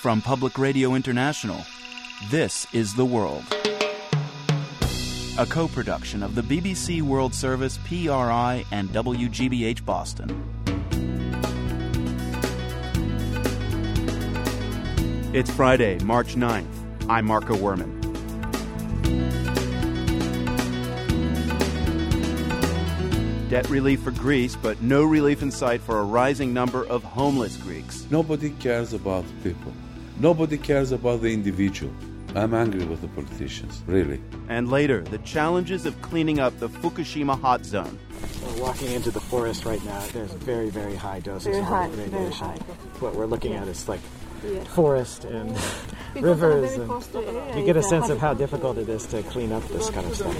[0.00, 1.62] From Public Radio International,
[2.30, 3.44] this is The World.
[5.36, 10.30] A co production of the BBC World Service, PRI, and WGBH Boston.
[15.34, 16.64] It's Friday, March 9th.
[17.10, 18.00] I'm Marco Werman.
[23.50, 27.58] Debt relief for Greece, but no relief in sight for a rising number of homeless
[27.58, 28.06] Greeks.
[28.10, 29.74] Nobody cares about people.
[30.20, 31.92] Nobody cares about the individual.
[32.34, 34.20] I'm angry with the politicians, really.
[34.48, 37.98] And later, the challenges of cleaning up the Fukushima hot zone.
[38.44, 40.00] We're walking into the forest right now.
[40.12, 42.10] There's very, very high doses Very of high, radiation.
[42.12, 42.56] very high.
[43.00, 44.00] What we're looking at is like
[44.44, 44.62] Yeah.
[44.64, 45.48] forest and
[46.14, 46.72] Because rivers.
[46.74, 49.52] And close to area, you get a sense of how difficult it is to clean
[49.52, 50.36] up this kind of stuff.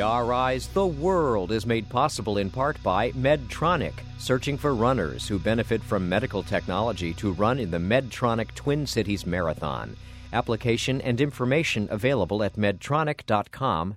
[0.00, 5.82] PRI's The World is made possible in part by Medtronic, searching for runners who benefit
[5.82, 9.94] from medical technology to run in the Medtronic Twin Cities Marathon.
[10.32, 13.96] Application and information available at medtronic.com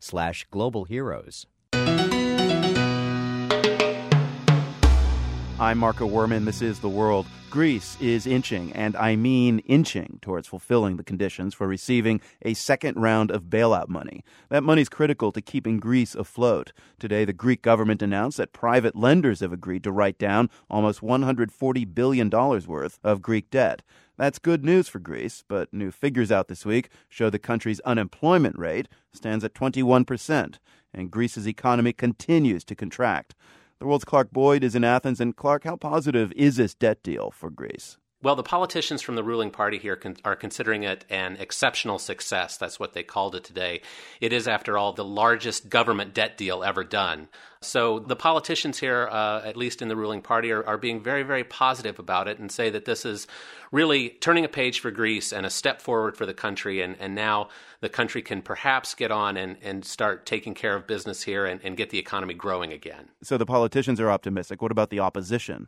[5.60, 6.46] I'm Marco Werman.
[6.46, 7.28] This is The World.
[7.52, 13.00] Greece is inching, and I mean inching, towards fulfilling the conditions for receiving a second
[13.00, 14.24] round of bailout money.
[14.50, 16.74] That money is critical to keeping Greece afloat.
[16.98, 21.94] Today, the Greek government announced that private lenders have agreed to write down almost $140
[21.94, 23.84] billion worth of Greek debt.
[24.18, 28.58] That's good news for Greece, but new figures out this week show the country's unemployment
[28.58, 30.58] rate stands at 21%,
[30.96, 33.36] and Greece's economy continues to contract.
[33.84, 35.20] The world's Clark Boyd is in Athens.
[35.20, 37.98] And Clark, how positive is this debt deal for Greece?
[38.24, 42.56] Well, the politicians from the ruling party here con- are considering it an exceptional success.
[42.56, 43.82] That's what they called it today.
[44.22, 47.28] It is, after all, the largest government debt deal ever done.
[47.60, 51.24] So the politicians here, uh, at least in the ruling party, are, are being very,
[51.24, 53.28] very positive about it and say that this is
[53.74, 56.82] really turning a page for Greece and a step forward for the country.
[56.82, 57.50] And, and now
[57.82, 61.60] the country can perhaps get on and, and start taking care of business here and,
[61.62, 63.10] and get the economy growing again.
[63.22, 64.62] So the politicians are optimistic.
[64.62, 65.68] What about the opposition?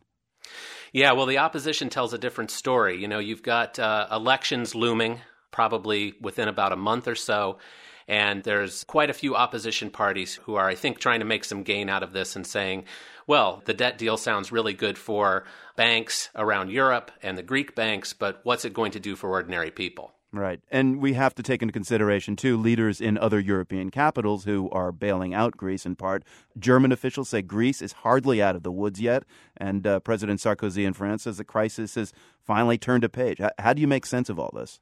[0.92, 3.00] Yeah, well, the opposition tells a different story.
[3.00, 5.20] You know, you've got uh, elections looming
[5.50, 7.58] probably within about a month or so.
[8.08, 11.64] And there's quite a few opposition parties who are, I think, trying to make some
[11.64, 12.84] gain out of this and saying,
[13.26, 18.12] well, the debt deal sounds really good for banks around Europe and the Greek banks,
[18.12, 20.12] but what's it going to do for ordinary people?
[20.36, 20.60] Right.
[20.70, 24.92] And we have to take into consideration, too, leaders in other European capitals who are
[24.92, 26.24] bailing out Greece in part.
[26.58, 29.24] German officials say Greece is hardly out of the woods yet.
[29.56, 32.12] And uh, President Sarkozy in France says the crisis has
[32.44, 33.38] finally turned a page.
[33.38, 34.80] How, how do you make sense of all this?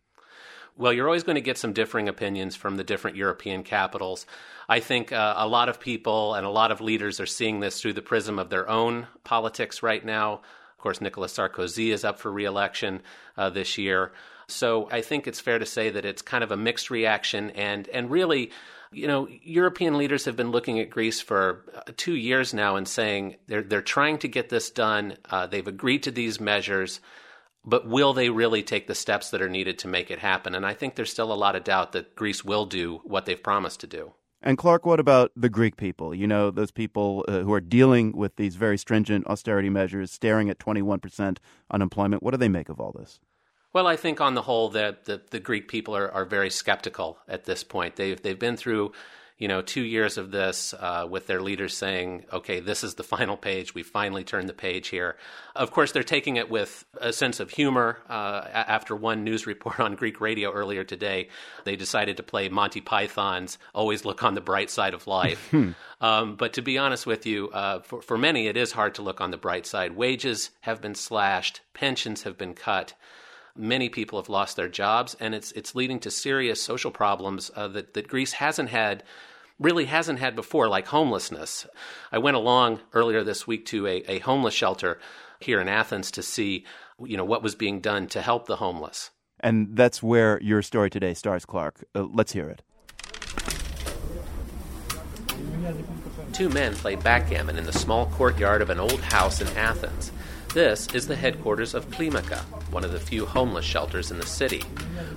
[0.76, 4.26] Well, you're always going to get some differing opinions from the different European capitals.
[4.68, 7.80] I think uh, a lot of people and a lot of leaders are seeing this
[7.80, 10.40] through the prism of their own politics right now.
[10.84, 13.00] Course, Nicolas Sarkozy is up for reelection
[13.38, 14.12] uh, this year.
[14.48, 17.48] So I think it's fair to say that it's kind of a mixed reaction.
[17.52, 18.50] And, and really,
[18.92, 22.86] you know, European leaders have been looking at Greece for uh, two years now and
[22.86, 25.16] saying they're, they're trying to get this done.
[25.30, 27.00] Uh, they've agreed to these measures
[27.66, 30.54] but will they really take the steps that are needed to make it happen?
[30.54, 33.42] And I think there's still a lot of doubt that Greece will do what they've
[33.42, 34.12] promised to do.
[34.46, 36.14] And Clark, what about the Greek people?
[36.14, 40.50] You know, those people uh, who are dealing with these very stringent austerity measures, staring
[40.50, 41.38] at 21%
[41.70, 42.22] unemployment.
[42.22, 43.20] What do they make of all this?
[43.72, 47.18] Well, I think on the whole that the, the Greek people are, are very skeptical
[47.26, 47.96] at this point.
[47.96, 48.92] They've they've been through,
[49.36, 53.02] you know, two years of this uh, with their leaders saying, "Okay, this is the
[53.02, 53.74] final page.
[53.74, 55.16] We finally turned the page here."
[55.56, 57.98] Of course, they're taking it with a sense of humor.
[58.08, 61.28] Uh, after one news report on Greek radio earlier today,
[61.64, 65.52] they decided to play Monty Python's "Always Look on the Bright Side of Life."
[66.00, 69.02] um, but to be honest with you, uh, for for many, it is hard to
[69.02, 69.96] look on the bright side.
[69.96, 72.94] Wages have been slashed, pensions have been cut.
[73.56, 77.68] Many people have lost their jobs, and it's it's leading to serious social problems uh,
[77.68, 79.04] that that Greece hasn't had,
[79.60, 81.64] really hasn't had before, like homelessness.
[82.10, 84.98] I went along earlier this week to a, a homeless shelter
[85.38, 86.64] here in Athens to see,
[87.04, 89.10] you know, what was being done to help the homeless.
[89.38, 91.84] And that's where your story today starts, Clark.
[91.94, 92.62] Uh, let's hear it.
[96.32, 100.10] Two men play backgammon in the small courtyard of an old house in Athens.
[100.54, 102.38] This is the headquarters of Klimaka,
[102.70, 104.60] one of the few homeless shelters in the city.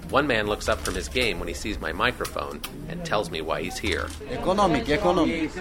[0.09, 3.41] One man looks up from his game when he sees my microphone and tells me
[3.41, 4.07] why he's here.
[4.31, 5.51] Economic, economic.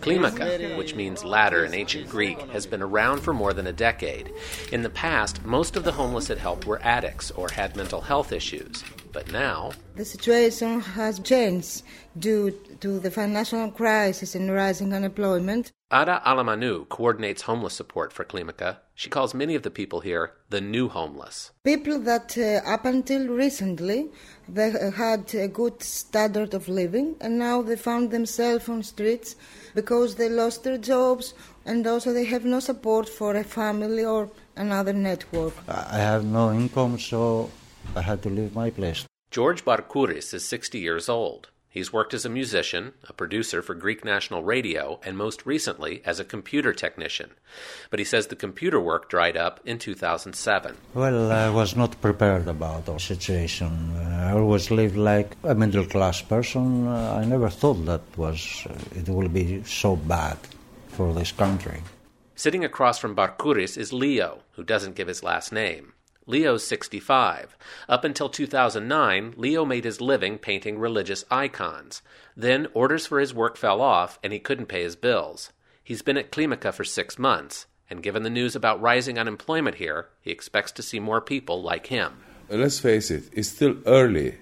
[0.00, 4.32] Klimaka, which means ladder in ancient Greek, has been around for more than a decade.
[4.70, 8.30] In the past, most of the homeless it helped were addicts or had mental health
[8.30, 8.84] issues.
[9.12, 11.82] But now, The situation has changed
[12.16, 15.72] due to the financial crisis and rising unemployment.
[15.92, 18.78] Ada Alamanu coordinates homeless support for Klimaka.
[18.96, 21.52] She calls many of the people here the new homeless.
[21.62, 24.10] People that uh, up until recently
[24.48, 29.36] they had a good standard of living and now they found themselves on streets
[29.76, 31.34] because they lost their jobs
[31.64, 35.54] and also they have no support for a family or another network.
[35.68, 37.48] I have no income so
[37.94, 39.06] I had to leave my place.
[39.30, 41.50] George Barkouris is 60 years old.
[41.76, 46.18] He's worked as a musician, a producer for Greek National Radio, and most recently as
[46.18, 47.32] a computer technician.
[47.90, 50.74] But he says the computer work dried up in 2007.
[50.94, 53.94] Well, I was not prepared about our situation.
[53.94, 56.88] I always lived like a middle class person.
[56.88, 60.38] I never thought that was uh, it will be so bad
[60.88, 61.82] for this country.
[62.34, 65.92] Sitting across from Barkouris is Leo, who doesn't give his last name.
[66.26, 67.56] Leo's 65.
[67.88, 72.02] Up until 2009, Leo made his living painting religious icons.
[72.36, 75.52] Then orders for his work fell off and he couldn't pay his bills.
[75.84, 80.08] He's been at Klimaka for six months, and given the news about rising unemployment here,
[80.20, 82.24] he expects to see more people like him.
[82.48, 84.38] Let's face it, it's still early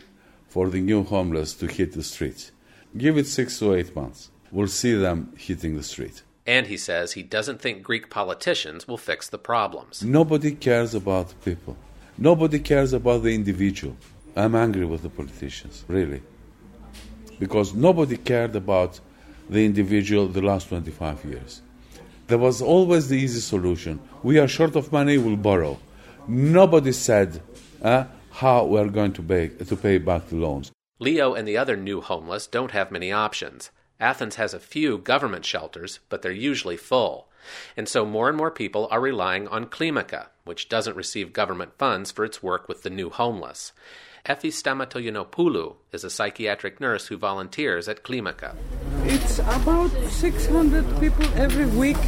[0.49, 2.51] for the new homeless to hit the streets.
[2.97, 4.31] Give it six to eight months.
[4.51, 6.23] We'll see them hitting the street.
[6.47, 10.03] And he says he doesn't think Greek politicians will fix the problems.
[10.03, 11.77] Nobody cares about people.
[12.19, 13.97] Nobody cares about the individual.
[14.37, 16.23] I'm angry with the politicians, really.
[17.39, 19.01] Because nobody cared about
[19.49, 21.63] the individual the last 25 years.
[22.27, 24.01] There was always the easy solution.
[24.23, 25.79] We are short of money, we'll borrow.
[26.27, 27.43] Nobody said
[27.83, 30.73] uh, how we're going to pay, to pay back the loans.
[30.99, 33.71] Leo and the other new homeless don't have many options.
[34.05, 37.29] Athens has a few government shelters, but they're usually full.
[37.75, 42.13] And so more and more people are relying on Klimaka, which doesn't receive government funds
[42.13, 43.73] for its work with the new homeless.
[44.27, 48.55] Effie Stamatoyanopoulou is a psychiatric nurse who volunteers at Klimaka.
[49.05, 52.03] It's about 600 people every week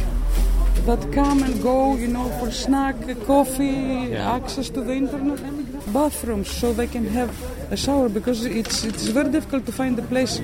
[0.85, 2.95] that come and go, you know, for snack,
[3.25, 4.35] coffee, yeah.
[4.35, 5.39] access to the internet,
[5.91, 7.31] bathrooms, so they can have
[7.69, 10.37] a shower because it's it's very difficult to find a place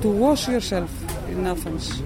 [0.00, 0.90] to wash yourself
[1.28, 2.02] in Athens.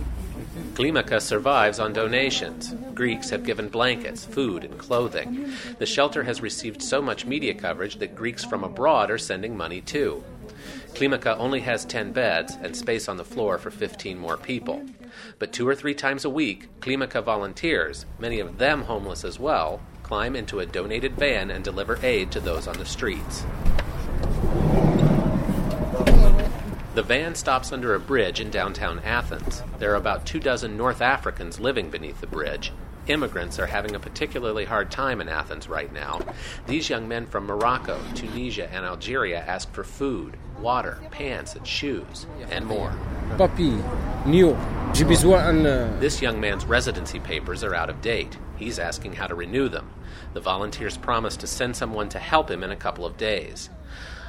[0.74, 2.74] Klimaka survives on donations.
[2.94, 5.52] Greeks have given blankets, food, and clothing.
[5.78, 9.80] The shelter has received so much media coverage that Greeks from abroad are sending money
[9.80, 10.24] too.
[10.94, 14.84] Klimaka only has 10 beds and space on the floor for 15 more people.
[15.38, 19.80] But two or three times a week, Klimaka volunteers, many of them homeless as well,
[20.02, 23.44] climb into a donated van and deliver aid to those on the streets.
[26.94, 29.62] The van stops under a bridge in downtown Athens.
[29.78, 32.72] There are about two dozen North Africans living beneath the bridge.
[33.06, 36.20] Immigrants are having a particularly hard time in Athens right now.
[36.66, 42.26] These young men from Morocco, Tunisia, and Algeria ask for food, water, pants, and shoes,
[42.50, 42.94] and more.
[43.36, 43.82] Papi,
[44.24, 44.56] new.
[46.00, 48.38] This young man's residency papers are out of date.
[48.56, 49.90] He's asking how to renew them.
[50.32, 53.68] The volunteers promise to send someone to help him in a couple of days.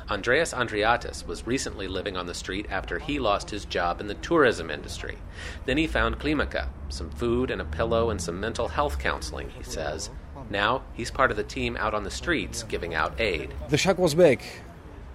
[0.10, 4.14] Andreas Andriatis was recently living on the street after he lost his job in the
[4.16, 5.18] tourism industry.
[5.66, 9.64] Then he found Klimaka, some food and a pillow and some mental health counseling, he
[9.64, 10.12] says.
[10.50, 13.54] Now he's part of the team out on the streets giving out aid.
[13.70, 14.44] The shock was big.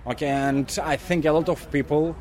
[0.07, 2.17] Okay, and I think a lot of people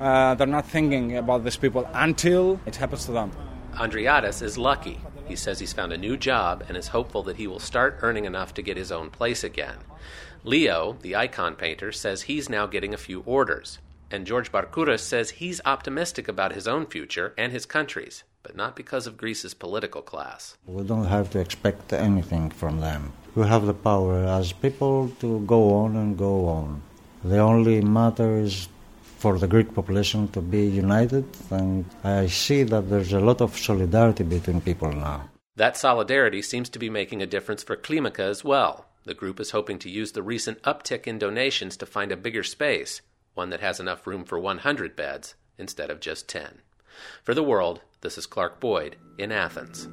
[0.00, 3.32] uh, they're not thinking about these people until it happens to them.
[3.74, 5.00] Andriatis is lucky.
[5.26, 8.24] He says he's found a new job and is hopeful that he will start earning
[8.24, 9.76] enough to get his own place again.
[10.44, 13.78] Leo, the icon painter, says he's now getting a few orders.
[14.10, 18.74] And George Barkouris says he's optimistic about his own future and his country's, but not
[18.74, 20.56] because of Greece's political class.
[20.66, 23.12] We don't have to expect anything from them.
[23.34, 26.82] We have the power as people to go on and go on.
[27.24, 28.68] The only matter is
[29.18, 33.58] for the Greek population to be united, and I see that there's a lot of
[33.58, 35.28] solidarity between people now.
[35.56, 38.86] That solidarity seems to be making a difference for Klimaka as well.
[39.08, 42.44] The group is hoping to use the recent uptick in donations to find a bigger
[42.44, 43.00] space,
[43.32, 46.60] one that has enough room for 100 beds instead of just 10.
[47.24, 49.88] For the world, this is Clark Boyd in Athens.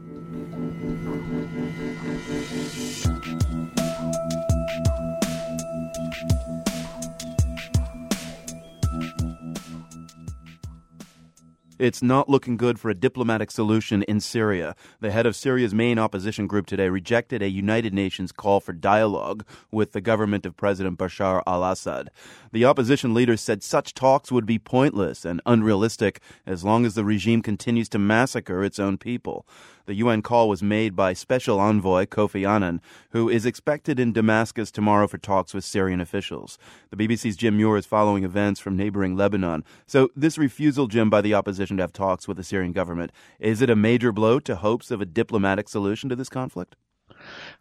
[11.78, 14.78] It's not looking good for a diplomatic solution in Syria.
[15.02, 19.46] The head of Syria's main opposition group today rejected a United Nations call for dialogue
[19.72, 22.12] with the government of President Bashar al Assad.
[22.54, 27.04] The opposition leader said such talks would be pointless and unrealistic as long as the
[27.04, 29.46] regime continues to massacre its own people.
[29.86, 34.72] The UN call was made by Special Envoy Kofi Annan, who is expected in Damascus
[34.72, 36.58] tomorrow for talks with Syrian officials.
[36.90, 39.64] The BBC's Jim Muir is following events from neighboring Lebanon.
[39.86, 43.62] So, this refusal, Jim, by the opposition to have talks with the Syrian government, is
[43.62, 46.76] it a major blow to hopes of a diplomatic solution to this conflict?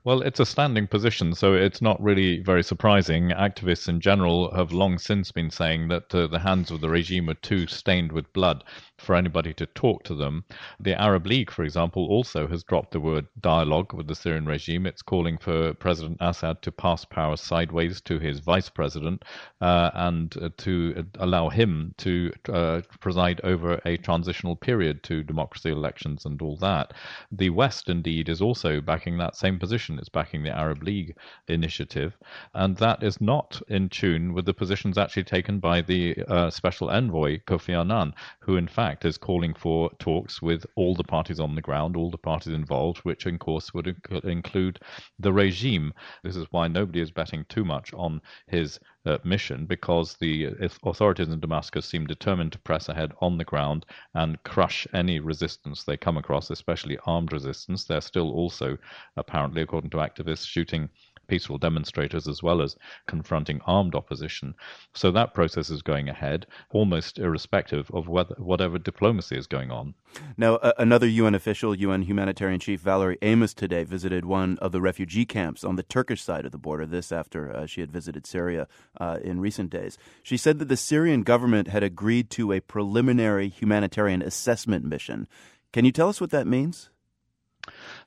[0.04, 3.28] Well, it's a standing position, so it's not really very surprising.
[3.28, 7.28] Activists in general have long since been saying that uh, the hands of the regime
[7.28, 8.64] are too stained with blood
[8.98, 10.44] for anybody to talk to them.
[10.80, 14.86] The Arab League, for example, also has dropped the word dialogue with the Syrian regime.
[14.86, 19.24] It's calling for President Assad to pass power sideways to his vice president
[19.60, 25.70] uh, and uh, to allow him to uh, preside over a transitional period to democracy
[25.70, 26.94] elections and all that.
[27.32, 29.98] The West, indeed, is also backing that same position.
[29.98, 31.16] It's backing the Arab League
[31.48, 32.16] initiative,
[32.54, 36.90] and that is not in tune with the positions actually taken by the uh, special
[36.90, 41.40] envoy Kofi Annan, who in fact fact, is calling for talks with all the parties
[41.40, 44.78] on the ground, all the parties involved, which, of course, would include
[45.18, 45.90] the regime.
[46.22, 50.48] This is why nobody is betting too much on his uh, mission because the
[50.84, 55.84] authorities in Damascus seem determined to press ahead on the ground and crush any resistance
[55.84, 57.84] they come across, especially armed resistance.
[57.84, 58.76] They're still also,
[59.16, 60.90] apparently, according to activists, shooting
[61.26, 62.76] peaceful demonstrators as well as
[63.06, 64.54] confronting armed opposition.
[64.94, 69.94] So that process is going ahead, almost irrespective of whether, whatever diplomacy is going on.
[70.36, 75.24] Now, another UN official, UN humanitarian chief Valerie Amos, today visited one of the refugee
[75.24, 76.86] camps on the Turkish side of the border.
[76.86, 78.68] This after uh, she had visited Syria
[79.00, 79.98] uh, in recent days.
[80.22, 85.26] She said that the Syrian government had agreed to a preliminary humanitarian assessment mission.
[85.72, 86.90] Can you tell us what that means?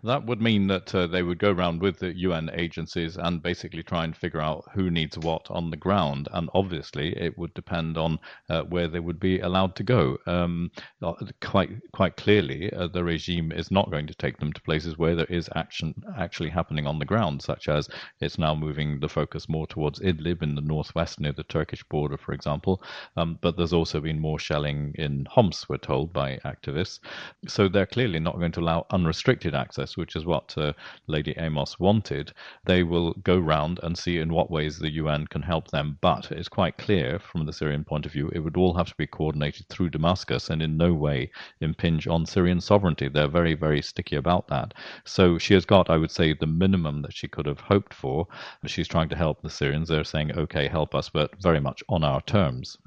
[0.07, 3.83] That would mean that uh, they would go around with the UN agencies and basically
[3.83, 6.29] try and figure out who needs what on the ground.
[6.31, 8.17] And obviously, it would depend on
[8.49, 10.17] uh, where they would be allowed to go.
[10.25, 10.71] Um,
[11.01, 11.11] uh,
[11.41, 15.13] quite quite clearly, uh, the regime is not going to take them to places where
[15.13, 17.89] there is action actually happening on the ground, such as
[18.21, 22.17] it's now moving the focus more towards Idlib in the northwest near the Turkish border,
[22.17, 22.81] for example.
[23.17, 26.99] Um, but there's also been more shelling in Homs, we're told by activists.
[27.45, 30.73] So they're clearly not going to allow unrestricted access which is what uh,
[31.07, 32.31] Lady Amos wanted,
[32.65, 35.97] they will go round and see in what ways the UN can help them.
[36.01, 38.95] But it's quite clear from the Syrian point of view, it would all have to
[38.97, 43.07] be coordinated through Damascus and in no way impinge on Syrian sovereignty.
[43.09, 44.73] They're very, very sticky about that.
[45.03, 48.27] So she has got, I would say, the minimum that she could have hoped for.
[48.65, 49.89] She's trying to help the Syrians.
[49.89, 52.77] They're saying, okay, help us, but very much on our terms.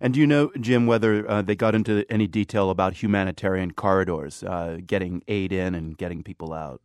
[0.00, 4.42] And do you know, Jim, whether uh, they got into any detail about humanitarian corridors,
[4.44, 6.80] uh, getting aid in and getting people out?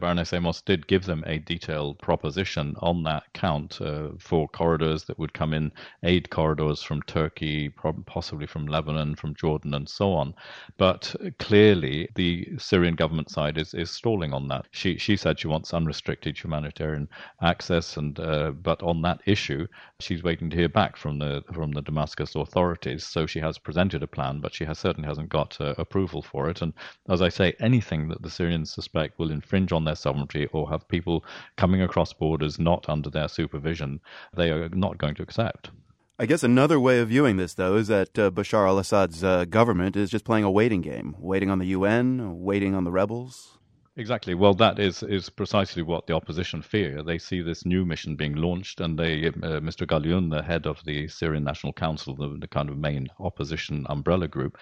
[0.00, 5.18] Baroness Amos did give them a detailed proposition on that count uh, for corridors that
[5.18, 5.72] would come in,
[6.02, 7.68] aid corridors from Turkey,
[8.06, 10.34] possibly from Lebanon, from Jordan, and so on.
[10.76, 14.66] But clearly, the Syrian government side is, is stalling on that.
[14.70, 17.08] She she said she wants unrestricted humanitarian
[17.42, 19.66] access, and uh, but on that issue,
[20.00, 23.04] she's waiting to hear back from the from the Damascus authorities.
[23.04, 26.48] So she has presented a plan, but she has certainly hasn't got uh, approval for
[26.48, 26.62] it.
[26.62, 26.72] And
[27.08, 30.70] as I say, anything that the Syrians suspect will infringe infringe on their sovereignty or
[30.70, 31.24] have people
[31.56, 34.00] coming across borders not under their supervision,
[34.36, 35.70] they are not going to accept.
[36.18, 39.46] I guess another way of viewing this, though, is that uh, Bashar al Assad's uh,
[39.46, 43.58] government is just playing a waiting game, waiting on the UN, waiting on the rebels.
[43.96, 44.34] Exactly.
[44.34, 47.02] Well, that is, is precisely what the opposition fear.
[47.02, 49.86] They see this new mission being launched, and they, uh, Mr.
[49.86, 54.28] Ghalioun, the head of the Syrian National Council, the, the kind of main opposition umbrella
[54.28, 54.56] group,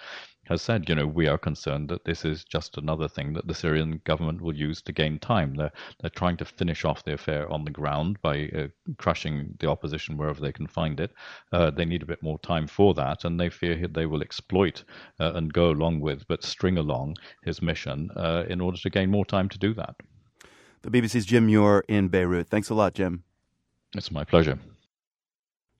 [0.49, 3.53] has said, you know, we are concerned that this is just another thing that the
[3.53, 5.55] Syrian government will use to gain time.
[5.55, 9.69] They're, they're trying to finish off the affair on the ground by uh, crushing the
[9.69, 11.11] opposition wherever they can find it.
[11.53, 14.83] Uh, they need a bit more time for that, and they fear they will exploit
[15.19, 19.11] uh, and go along with, but string along his mission uh, in order to gain
[19.11, 19.95] more time to do that.
[20.81, 22.47] The BBC's Jim Muir in Beirut.
[22.47, 23.23] Thanks a lot, Jim.
[23.95, 24.57] It's my pleasure.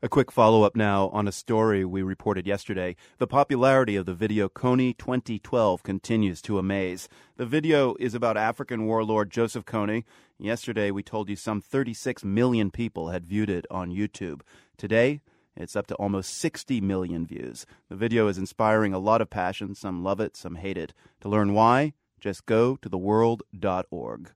[0.02, 2.96] A quick follow up now on a story we reported yesterday.
[3.18, 7.10] The popularity of the video Kony 2012 continues to amaze.
[7.36, 10.06] The video is about African warlord Joseph Kony.
[10.38, 14.40] Yesterday, we told you some 36 million people had viewed it on YouTube.
[14.78, 15.20] Today,
[15.58, 17.66] it's up to almost 60 million views.
[17.90, 19.76] The video is inspiring a lot of passion.
[19.76, 20.94] Some love it, some hate it.
[21.20, 21.92] To learn why,
[22.22, 24.32] just go to theworld.org.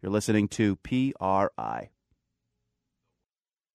[0.00, 1.90] You're listening to PRI.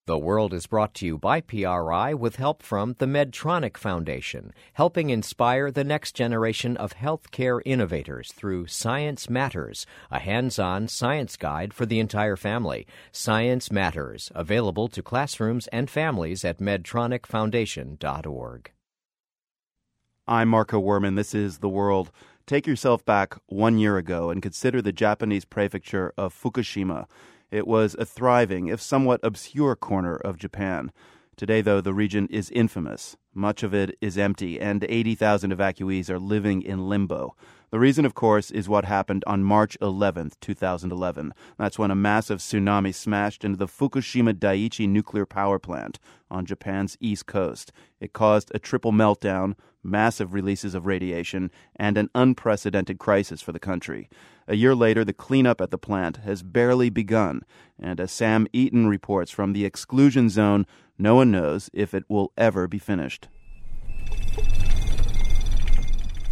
[0.05, 5.09] The World is brought to you by PRI with help from the Medtronic Foundation, helping
[5.09, 11.73] inspire the next generation of healthcare innovators through Science Matters, a hands on science guide
[11.73, 12.85] for the entire family.
[13.13, 18.71] Science Matters, available to classrooms and families at medtronicfoundation.org.
[20.27, 21.15] I'm Marco Werman.
[21.15, 22.11] This is The World.
[22.45, 27.05] Take yourself back one year ago and consider the Japanese prefecture of Fukushima.
[27.53, 30.91] It was a thriving, if somewhat obscure corner of Japan.
[31.37, 33.15] Today, though, the region is infamous.
[33.31, 37.35] Much of it is empty, and 80,000 evacuees are living in limbo.
[37.69, 41.31] The reason, of course, is what happened on March 11th, 2011.
[41.59, 45.99] That's when a massive tsunami smashed into the Fukushima Daiichi nuclear power plant
[46.31, 47.71] on Japan's east coast.
[47.99, 53.59] It caused a triple meltdown, massive releases of radiation, and an unprecedented crisis for the
[53.59, 54.09] country.
[54.47, 57.43] A year later, the cleanup at the plant has barely begun,
[57.79, 60.65] and as Sam Eaton reports from the exclusion zone,
[60.97, 63.29] no one knows if it will ever be finished.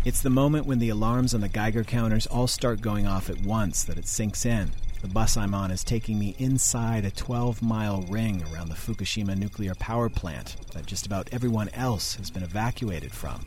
[0.03, 3.41] It's the moment when the alarms on the Geiger counters all start going off at
[3.41, 4.71] once that it sinks in.
[5.01, 9.37] The bus I'm on is taking me inside a 12 mile ring around the Fukushima
[9.37, 13.45] nuclear power plant that just about everyone else has been evacuated from.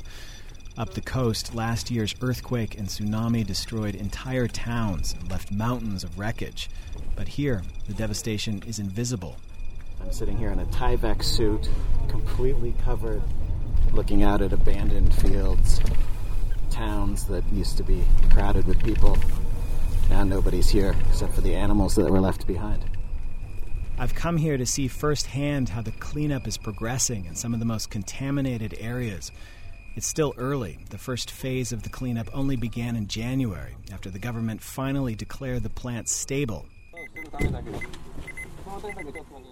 [0.77, 6.19] Up the coast, last year's earthquake and tsunami destroyed entire towns and left mountains of
[6.19, 6.69] wreckage.
[7.15, 9.37] But here, the devastation is invisible.
[10.03, 11.71] I'm sitting here in a Tyvek suit,
[12.09, 13.23] completely covered,
[13.93, 15.81] looking out at abandoned fields,
[16.71, 19.17] towns that used to be crowded with people.
[20.11, 22.85] Now nobody's here except for the animals that were left behind.
[23.97, 27.65] I've come here to see firsthand how the cleanup is progressing in some of the
[27.65, 29.31] most contaminated areas.
[29.97, 30.79] It's still early.
[30.91, 35.63] The first phase of the cleanup only began in January after the government finally declared
[35.63, 36.67] the plant stable.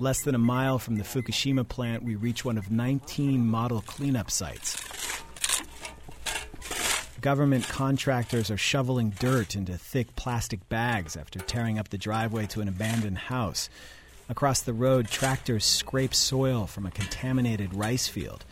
[0.01, 4.31] Less than a mile from the Fukushima plant, we reach one of 19 model cleanup
[4.33, 4.83] sites.
[7.21, 12.61] Government contractors are shoveling dirt into thick plastic bags after tearing up the driveway to
[12.61, 13.71] an abandoned house.
[14.29, 18.45] Across the road, tractors scrape soil from a contaminated rice field.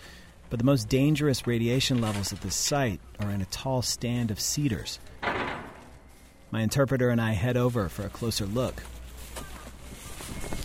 [0.51, 4.41] But the most dangerous radiation levels at this site are in a tall stand of
[4.41, 4.99] cedars.
[6.51, 8.83] My interpreter and I head over for a closer look.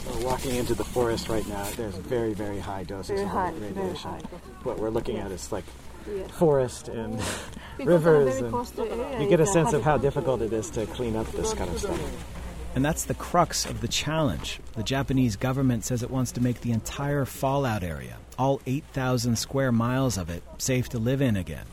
[0.08, 1.64] We're walking into the forest right now.
[1.78, 3.96] There's very, very high doses of radiation.
[3.96, 4.22] High.
[4.64, 5.66] What we're looking at is like
[6.34, 7.22] forest and
[7.80, 11.54] rivers, and you get a sense of how difficult it is to clean up this
[11.54, 12.00] kind of stuff.
[12.76, 14.60] And that's the crux of the challenge.
[14.74, 19.72] The Japanese government says it wants to make the entire fallout area, all 8,000 square
[19.72, 21.66] miles of it, safe to live in again.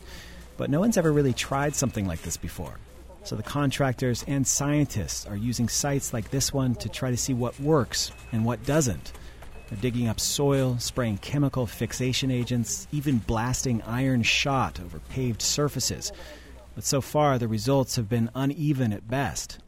[0.55, 2.77] But no one's ever really tried something like this before.
[3.25, 7.33] So the contractors and scientists are using sites like this one to try to see
[7.33, 9.11] what works and what doesn't.
[9.69, 16.13] They're digging up soil, spraying chemical fixation agents, even blasting iron shot over paved surfaces.
[16.75, 19.59] But so far, the results have been uneven at best.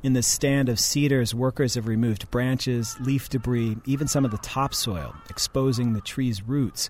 [0.00, 4.38] In the stand of cedars, workers have removed branches, leaf debris, even some of the
[4.38, 6.88] topsoil, exposing the tree's roots.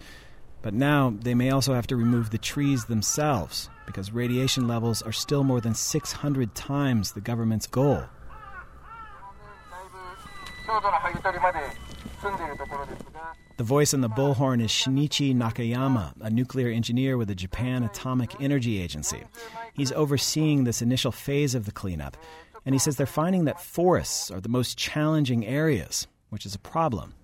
[0.60, 5.12] But now they may also have to remove the trees themselves because radiation levels are
[5.12, 8.04] still more than 600 times the government's goal.
[13.56, 18.40] The voice on the bullhorn is Shinichi Nakayama, a nuclear engineer with the Japan Atomic
[18.40, 19.22] Energy Agency.
[19.72, 22.16] He's overseeing this initial phase of the cleanup,
[22.68, 26.58] and he says they're finding that forests are the most challenging areas, which is a
[26.58, 27.14] problem.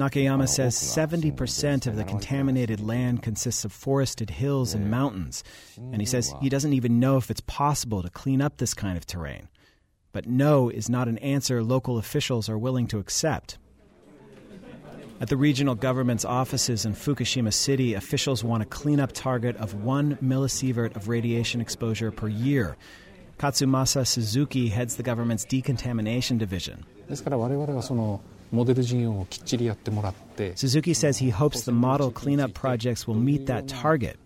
[0.00, 5.44] Nakayama says 70% of the contaminated land consists of forested hills and mountains,
[5.76, 8.96] and he says he doesn't even know if it's possible to clean up this kind
[8.96, 9.46] of terrain.
[10.10, 13.58] But no is not an answer local officials are willing to accept.
[15.22, 20.16] At the regional government's offices in Fukushima City, officials want a cleanup target of one
[20.16, 22.76] millisievert of radiation exposure per year.
[23.38, 26.84] Katsumasa Suzuki heads the government's decontamination division.
[30.58, 34.18] Suzuki says he hopes the model cleanup projects will meet that target.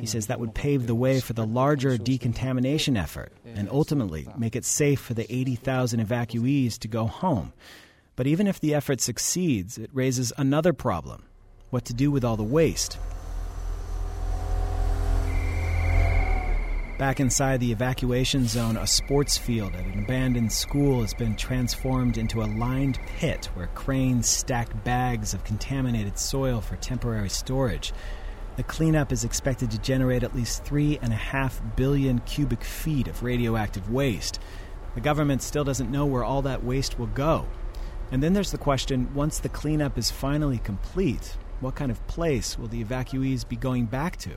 [0.00, 4.56] He says that would pave the way for the larger decontamination effort and ultimately make
[4.56, 7.52] it safe for the 80,000 evacuees to go home.
[8.20, 11.22] But even if the effort succeeds, it raises another problem
[11.70, 12.98] what to do with all the waste.
[16.98, 22.18] Back inside the evacuation zone, a sports field at an abandoned school has been transformed
[22.18, 27.94] into a lined pit where cranes stack bags of contaminated soil for temporary storage.
[28.56, 33.08] The cleanup is expected to generate at least three and a half billion cubic feet
[33.08, 34.40] of radioactive waste.
[34.94, 37.46] The government still doesn't know where all that waste will go.
[38.12, 42.58] And then there's the question once the cleanup is finally complete, what kind of place
[42.58, 44.30] will the evacuees be going back to?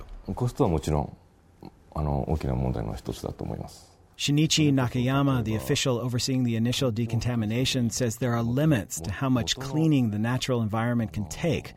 [4.17, 9.55] Shinichi Nakayama, the official overseeing the initial decontamination, says there are limits to how much
[9.55, 11.73] cleaning the natural environment can take.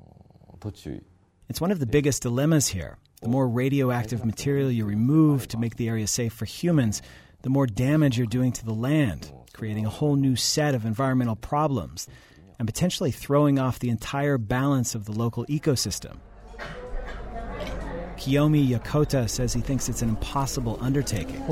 [1.48, 2.98] It's one of the biggest dilemmas here.
[3.22, 7.00] The more radioactive material you remove to make the area safe for humans,
[7.42, 11.34] the more damage you're doing to the land creating a whole new set of environmental
[11.34, 12.06] problems
[12.58, 16.18] and potentially throwing off the entire balance of the local ecosystem.
[18.18, 21.42] Kiyomi Yokota says he thinks it's an impossible undertaking.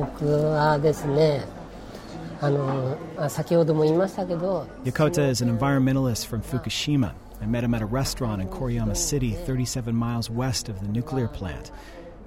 [4.84, 7.14] Yokota is an environmentalist from Fukushima.
[7.40, 11.28] I met him at a restaurant in Koriyama City, 37 miles west of the nuclear
[11.28, 11.70] plant.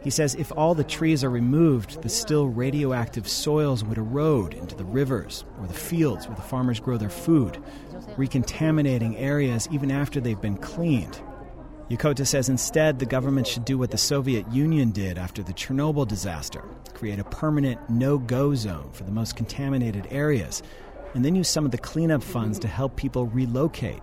[0.08, 4.74] He says if all the trees are removed, the still radioactive soils would erode into
[4.74, 7.62] the rivers or the fields where the farmers grow their food,
[8.16, 11.20] recontaminating areas even after they've been cleaned.
[11.90, 16.08] Yokota says instead the government should do what the Soviet Union did after the Chernobyl
[16.08, 20.64] disaster create a permanent no go zone for the most contaminated areas,
[21.16, 24.00] and then use some of the cleanup funds to help people relocate.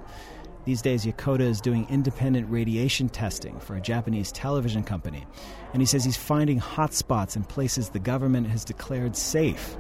[0.65, 5.27] These days, Yokota is doing independent radiation testing for a Japanese television company,
[5.75, 9.77] and he says he's finding hotspots in places the government has declared safe.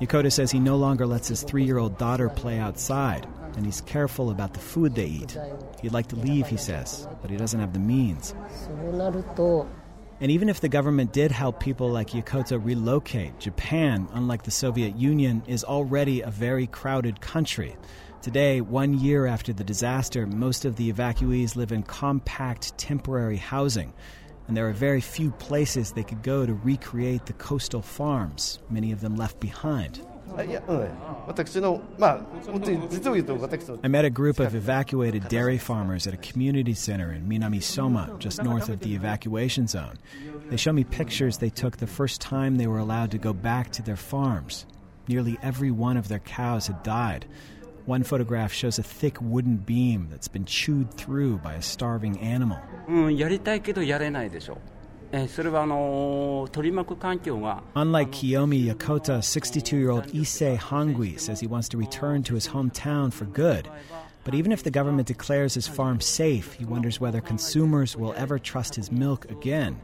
[0.00, 3.80] Yokota says he no longer lets his three year old daughter play outside, and he's
[3.82, 5.38] careful about the food they eat.
[5.82, 8.34] He'd like to leave, he says, but he doesn't have the means.
[10.22, 14.94] And even if the government did help people like Yokota relocate, Japan, unlike the Soviet
[14.94, 17.76] Union, is already a very crowded country.
[18.20, 23.92] Today, one year after the disaster, most of the evacuees live in compact temporary housing
[24.48, 28.92] and there were very few places they could go to recreate the coastal farms, many
[28.92, 30.00] of them left behind.
[33.84, 38.42] I met a group of evacuated dairy farmers at a community center in Minamisoma, just
[38.42, 39.98] north of the evacuation zone.
[40.48, 43.70] They show me pictures they took the first time they were allowed to go back
[43.72, 44.64] to their farms.
[45.08, 47.26] Nearly every one of their cows had died.
[47.86, 52.60] One photograph shows a thick wooden beam that's been chewed through by a starving animal.
[52.88, 53.18] Mm,
[57.76, 63.24] Unlike Kiyomi Yokota, 62-year-old Issei Hangui says he wants to return to his hometown for
[63.26, 63.68] good.
[64.24, 68.38] But even if the government declares his farm safe, he wonders whether consumers will ever
[68.38, 69.80] trust his milk again.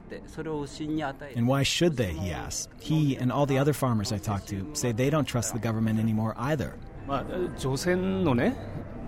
[1.35, 2.69] And why should they, he asks.
[2.81, 5.99] He and all the other farmers I talked to say they don't trust the government
[5.99, 6.77] anymore either.
[7.08, 7.26] まあ、
[7.58, 8.56] 除染のね、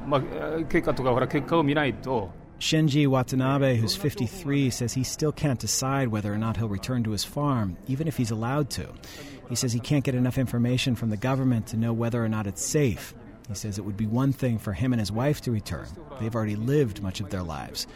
[0.05, 0.21] まあ、
[0.69, 7.11] 結果とかほら結果を見ないと Shinji Watanabe, who's 53, says he still can't decide whether or not he'll return to
[7.11, 8.87] his farm, even if he's allowed to.
[9.49, 12.47] He says he can't get enough information from the government to know whether or not
[12.47, 13.13] it's safe.
[13.49, 15.87] He says it would be one thing for him and his wife to return.
[16.19, 17.87] They've already lived much of their lives.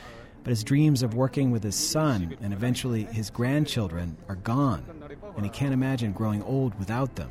[0.44, 4.86] But his dreams of working with his son and eventually his grandchildren are gone,
[5.36, 7.30] and he can't imagine growing old without them.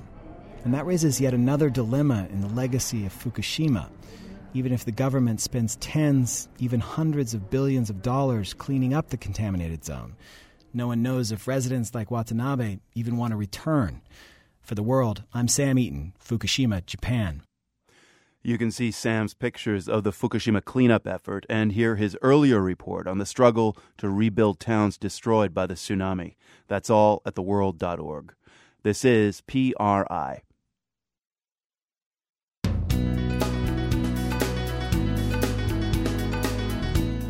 [0.63, 3.89] And that raises yet another dilemma in the legacy of Fukushima.
[4.53, 9.17] Even if the government spends tens, even hundreds of billions of dollars cleaning up the
[9.17, 10.15] contaminated zone,
[10.73, 14.01] no one knows if residents like Watanabe even want to return.
[14.61, 17.43] For the world, I'm Sam Eaton, Fukushima, Japan.
[18.41, 23.07] You can see Sam's pictures of the Fukushima cleanup effort and hear his earlier report
[23.07, 26.35] on the struggle to rebuild towns destroyed by the tsunami.
[26.67, 28.33] That's all at theworld.org.
[28.83, 30.41] This is PRI.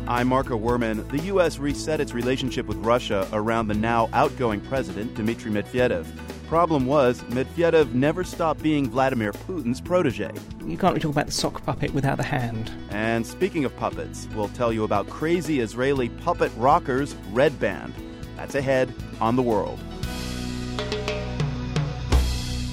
[0.06, 1.08] I'm Marco Werman.
[1.08, 1.58] The U.S.
[1.58, 6.04] reset its relationship with Russia around the now outgoing president, Dmitry Medvedev.
[6.46, 10.30] Problem was, Medvedev never stopped being Vladimir Putin's protege.
[10.62, 12.70] You can't really talk about the sock puppet without the hand.
[12.90, 17.94] And speaking of puppets, we'll tell you about crazy Israeli puppet rockers Red Band.
[18.36, 19.78] That's ahead on The World.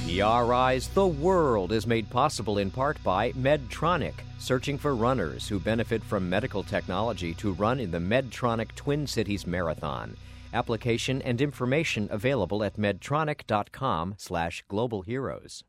[0.03, 6.03] PRI's The World is made possible in part by Medtronic, searching for runners who benefit
[6.03, 10.17] from medical technology to run in the Medtronic Twin Cities Marathon.
[10.53, 15.63] Application and information available at medtronic.com slash global heroes.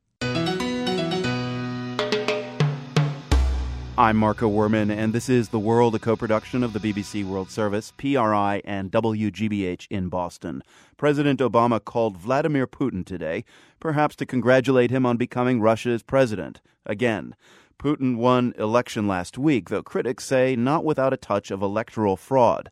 [3.98, 7.50] I'm Marco Werman, and this is The World, a co production of the BBC World
[7.50, 10.62] Service, PRI, and WGBH in Boston.
[10.96, 13.44] President Obama called Vladimir Putin today,
[13.80, 16.62] perhaps to congratulate him on becoming Russia's president.
[16.86, 17.36] Again,
[17.78, 22.70] Putin won election last week, though critics say not without a touch of electoral fraud.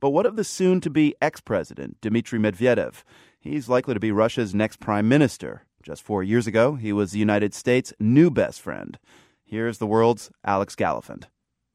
[0.00, 3.02] But what of the soon to be ex president, Dmitry Medvedev?
[3.40, 5.64] He's likely to be Russia's next prime minister.
[5.82, 8.98] Just four years ago, he was the United States' new best friend.
[9.44, 11.24] Here's the world's Alex Gallafent.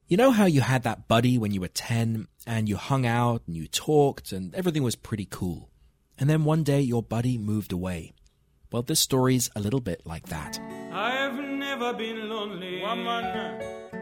[0.06, 3.42] You know how you had that buddy when you were 10 and you hung out
[3.46, 5.70] and you talked and everything was pretty cool.
[6.18, 8.12] And then one day your buddy moved away.
[8.70, 10.60] Well, this story's a little bit like that.
[11.74, 11.80] In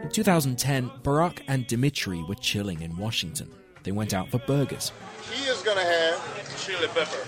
[0.09, 3.51] 2010, Barack and Dmitry were chilling in Washington.
[3.81, 4.91] They went out for burgers.
[5.31, 7.25] He is going to have chili pepper.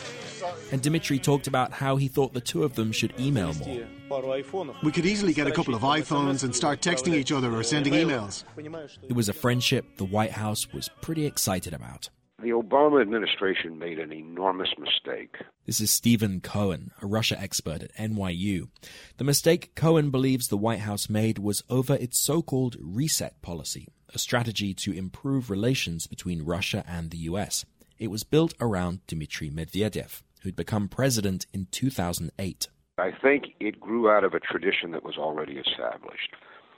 [0.72, 3.88] And Dmitry talked about how he thought the two of them should email more.
[4.84, 7.94] We could easily get a couple of iPhones and start texting each other or sending
[7.94, 8.44] emails.
[9.10, 12.10] It was a friendship the White House was pretty excited about.
[12.46, 15.38] The Obama administration made an enormous mistake.
[15.66, 18.68] This is Stephen Cohen, a Russia expert at NYU.
[19.18, 23.88] The mistake Cohen believes the White House made was over its so called reset policy,
[24.14, 27.66] a strategy to improve relations between Russia and the US.
[27.98, 32.68] It was built around Dmitry Medvedev, who'd become president in 2008.
[33.00, 36.36] I think it grew out of a tradition that was already established.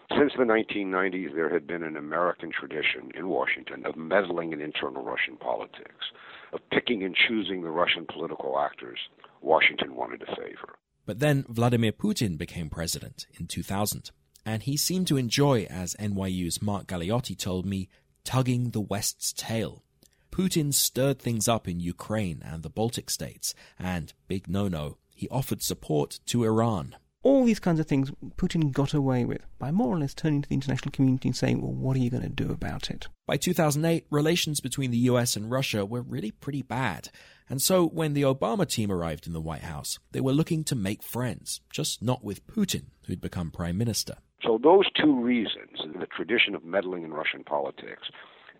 [0.10, 5.04] Since the 1990s, there had been an American tradition in Washington of meddling in internal
[5.04, 6.12] Russian politics,
[6.54, 9.00] of picking and choosing the Russian political actors
[9.42, 10.78] Washington wanted to favor.
[11.06, 14.12] But then Vladimir Putin became president in 2000,
[14.46, 17.90] and he seemed to enjoy, as NYU's Mark Galeotti told me,
[18.24, 19.84] tugging the West's tail.
[20.32, 25.28] Putin stirred things up in Ukraine and the Baltic states, and, big no no, he
[25.30, 26.96] offered support to Iran.
[27.28, 30.48] All these kinds of things Putin got away with by more or less turning to
[30.48, 33.10] the international community and saying, well, what are you going to do about it?
[33.26, 37.10] By 2008, relations between the US and Russia were really pretty bad.
[37.50, 40.76] And so when the Obama team arrived in the White House, they were looking to
[40.76, 44.16] make friends, just not with Putin, who'd become prime minister.
[44.42, 48.04] So those two reasons, the tradition of meddling in Russian politics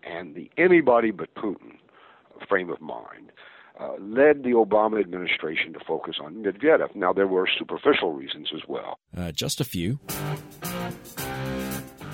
[0.04, 1.78] and the anybody but Putin
[2.46, 3.32] frame of mind,
[3.80, 6.94] uh, led the Obama administration to focus on Medvedev.
[6.94, 8.98] Now, there were superficial reasons as well.
[9.16, 9.98] Uh, just a few.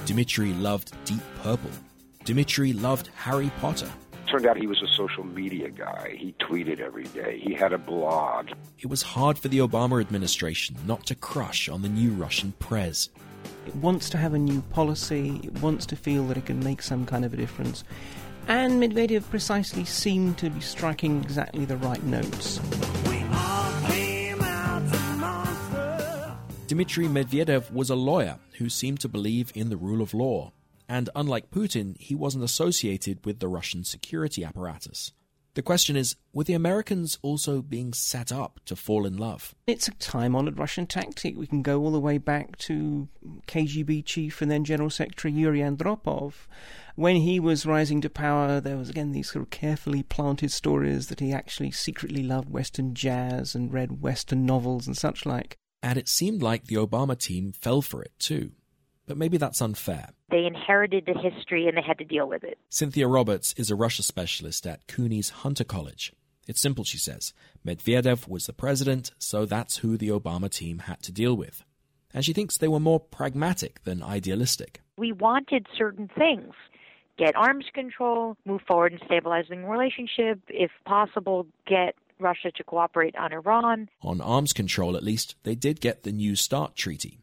[0.07, 1.71] Dmitry loved Deep Purple.
[2.25, 3.91] Dmitry loved Harry Potter.
[4.31, 6.17] Turned out he was a social media guy.
[6.19, 7.41] He tweeted every day.
[7.43, 8.49] He had a blog.
[8.79, 13.11] It was hard for the Obama administration not to crush on the new Russian prez.
[13.67, 16.83] It wants to have a new policy, it wants to feel that it can make
[16.83, 17.85] some kind of a difference.
[18.47, 22.61] And Medvedev precisely seemed to be striking exactly the right notes.
[26.67, 30.53] Dmitry Medvedev was a lawyer who seemed to believe in the rule of law.
[30.89, 35.13] And unlike Putin, he wasn't associated with the Russian security apparatus.
[35.55, 39.55] The question is were the Americans also being set up to fall in love?
[39.69, 41.37] It's a time honored Russian tactic.
[41.37, 43.09] We can go all the way back to
[43.47, 46.33] KGB chief and then General Secretary Yuri Andropov.
[46.97, 51.07] When he was rising to power, there was again these sort of carefully planted stories
[51.07, 55.57] that he actually secretly loved Western jazz and read Western novels and such like.
[55.83, 58.53] And it seemed like the Obama team fell for it too.
[59.07, 60.11] But maybe that's unfair.
[60.31, 62.59] They inherited the history and they had to deal with it.
[62.69, 66.13] Cynthia Roberts is a Russia specialist at CUNY's Hunter College.
[66.47, 67.33] It's simple, she says.
[67.67, 71.65] Medvedev was the president, so that's who the Obama team had to deal with.
[72.13, 74.81] And she thinks they were more pragmatic than idealistic.
[74.97, 76.55] We wanted certain things
[77.17, 83.17] get arms control, move forward in stabilizing the relationship, if possible, get Russia to cooperate
[83.17, 83.89] on Iran.
[84.03, 87.21] On arms control, at least, they did get the New START treaty.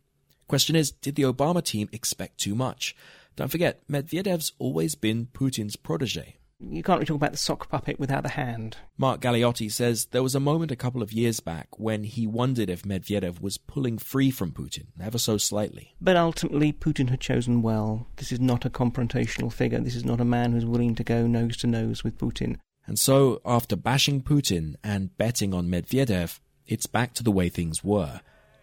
[0.52, 2.94] Question is, did the Obama team expect too much?
[3.38, 6.36] Don't forget, Medvedev's always been Putin's protege.
[6.60, 8.76] You can't really talk about the sock puppet without the hand.
[8.98, 12.70] Mark Galeotti says there was a moment a couple of years back when he wondered
[12.70, 15.96] if Medvedev was pulling free from Putin, ever so slightly.
[16.02, 18.08] But ultimately, Putin had chosen well.
[18.18, 19.80] This is not a confrontational figure.
[19.80, 22.58] This is not a man who's willing to go nose to nose with Putin.
[22.86, 27.86] And so, after bashing Putin and betting on Medvedev, it's back to the way things
[27.86, 28.20] were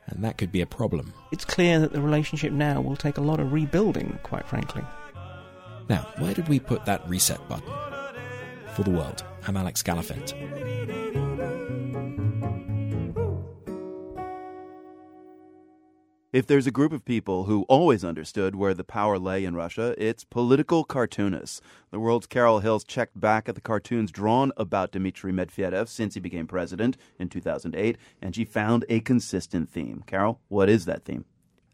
[0.09, 1.13] and that could be a problem.
[1.33, 4.83] It's clear that the relationship now will take a lot of rebuilding, quite frankly.
[5.89, 7.73] Now, where did we put that reset button?
[8.75, 10.35] For the world, I'm Alex Gallafent.
[16.31, 19.95] If there's a group of people who always understood where the power lay in Russia,
[19.97, 21.63] it's political cartoonists.
[21.91, 26.21] The world's Carol Hills checked back at the cartoons drawn about Dmitry Medvedev since he
[26.21, 30.05] became president in 2008, and she found a consistent theme.
[30.07, 31.25] Carol, what is that theme?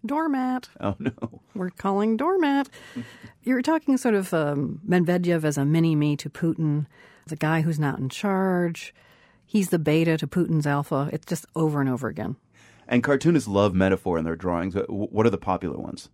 [0.06, 0.68] Doormat.
[0.80, 1.40] Oh, no.
[1.56, 2.68] We're calling doormat.
[3.42, 6.86] You're talking sort of um, Medvedev as a mini me to Putin,
[7.26, 8.94] the guy who's not in charge.
[9.44, 11.10] He's the beta to Putin's alpha.
[11.12, 12.36] It's just over and over again.
[12.88, 14.76] And cartoonists love metaphor in their drawings.
[14.76, 16.10] Uh, what are the popular ones?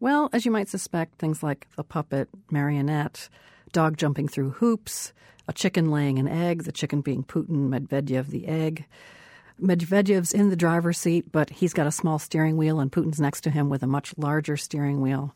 [0.00, 3.28] Well, as you might suspect, things like the puppet, marionette,
[3.72, 5.12] dog jumping through hoops,
[5.48, 8.86] a chicken laying an egg, the chicken being Putin, Medvedev the egg.
[9.60, 13.40] Medvedev's in the driver's seat, but he's got a small steering wheel, and Putin's next
[13.42, 15.34] to him with a much larger steering wheel.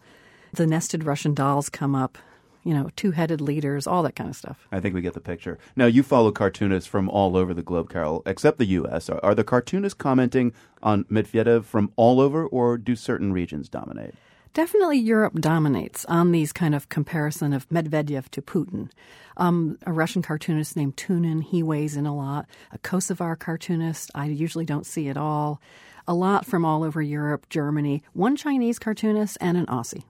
[0.52, 2.18] The nested Russian dolls come up
[2.64, 4.66] you know, two headed leaders, all that kind of stuff.
[4.70, 5.58] I think we get the picture.
[5.76, 9.08] Now, you follow cartoonists from all over the globe, Carol, except the U.S.
[9.08, 14.14] Are, are the cartoonists commenting on Medvedev from all over, or do certain regions dominate?
[14.52, 18.90] Definitely Europe dominates on these kind of comparison of Medvedev to Putin.
[19.36, 22.46] Um, a Russian cartoonist named Tunin, he weighs in a lot.
[22.72, 25.60] A Kosovar cartoonist, I usually don't see at all.
[26.08, 28.02] A lot from all over Europe, Germany.
[28.12, 30.02] One Chinese cartoonist and an Aussie.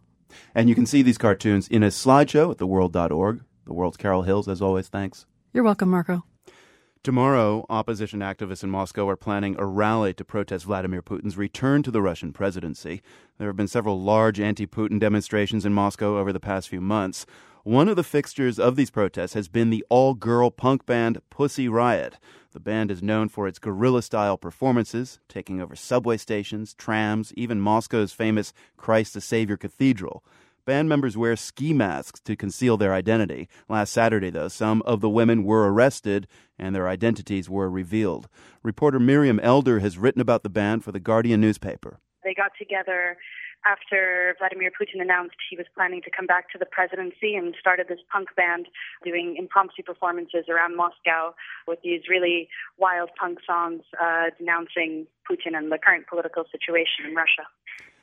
[0.55, 3.43] And you can see these cartoons in a slideshow at theworld.org.
[3.67, 5.27] The world's Carol Hills, as always, thanks.
[5.53, 6.25] You're welcome, Marco.
[7.03, 11.91] Tomorrow, opposition activists in Moscow are planning a rally to protest Vladimir Putin's return to
[11.91, 13.01] the Russian presidency.
[13.39, 17.25] There have been several large anti Putin demonstrations in Moscow over the past few months.
[17.65, 21.69] One of the fixtures of these protests has been the all girl punk band Pussy
[21.69, 22.19] Riot.
[22.53, 27.61] The band is known for its guerrilla style performances, taking over subway stations, trams, even
[27.61, 30.25] Moscow's famous Christ the Savior Cathedral.
[30.65, 33.49] Band members wear ski masks to conceal their identity.
[33.69, 36.27] Last Saturday, though, some of the women were arrested
[36.59, 38.29] and their identities were revealed.
[38.65, 42.01] Reporter Miriam Elder has written about the band for the Guardian newspaper.
[42.25, 43.17] They got together
[43.65, 47.87] after Vladimir Putin announced he was planning to come back to the presidency and started
[47.89, 48.67] this punk band
[49.05, 51.35] doing impromptu performances around Moscow
[51.67, 57.15] with these really wild punk songs uh, denouncing Putin and the current political situation in
[57.15, 57.47] Russia.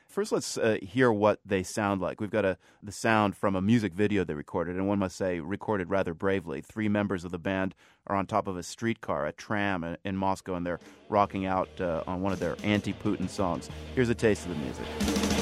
[0.08, 2.18] First, let's uh, hear what they sound like.
[2.18, 5.38] We've got a, the sound from a music video they recorded, and one must say,
[5.38, 6.62] recorded rather bravely.
[6.62, 7.74] Three members of the band
[8.06, 11.68] are on top of a streetcar, a tram in, in Moscow, and they're rocking out
[11.78, 13.68] uh, on one of their anti Putin songs.
[13.94, 15.37] Here's a taste of the music.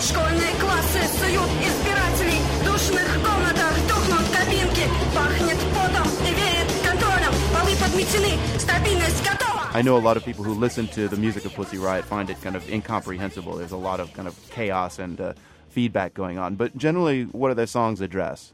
[0.00, 4.84] Школьные классы суют избирателей В душных комнатах тухнут кабинки
[5.14, 10.42] Пахнет потом и веет контролем Полы подметены, стабильность готова I know a lot of people
[10.42, 13.54] who listen to the music of Pussy Riot find it kind of incomprehensible.
[13.54, 15.34] There's a lot of kind of chaos and uh,
[15.68, 16.56] feedback going on.
[16.56, 18.52] But generally, what do their songs address?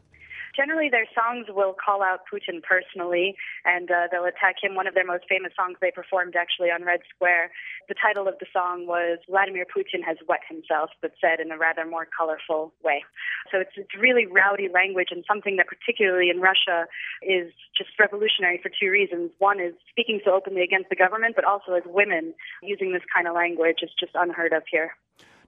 [0.54, 3.34] Generally, their songs will call out Putin personally,
[3.64, 4.74] and uh, they'll attack him.
[4.74, 7.50] One of their most famous songs they performed actually on Red Square.
[7.88, 11.58] The title of the song was Vladimir Putin has wet himself, but said in a
[11.58, 13.04] rather more colorful way.
[13.50, 16.86] So it's, it's really rowdy language and something that particularly in Russia
[17.22, 19.30] is just revolutionary for two reasons.
[19.38, 23.26] One is speaking so openly against the government, but also as women using this kind
[23.26, 24.92] of language is just unheard of here.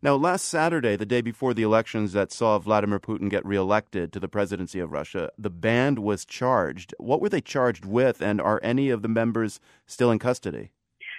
[0.02, 4.20] Now, last Saturday, the day before the elections that saw Vladimir Putin get reelected to
[4.20, 6.94] the presidency of Russia, the band was charged.
[6.98, 10.72] What were they charged with, and are any of the members still in custody?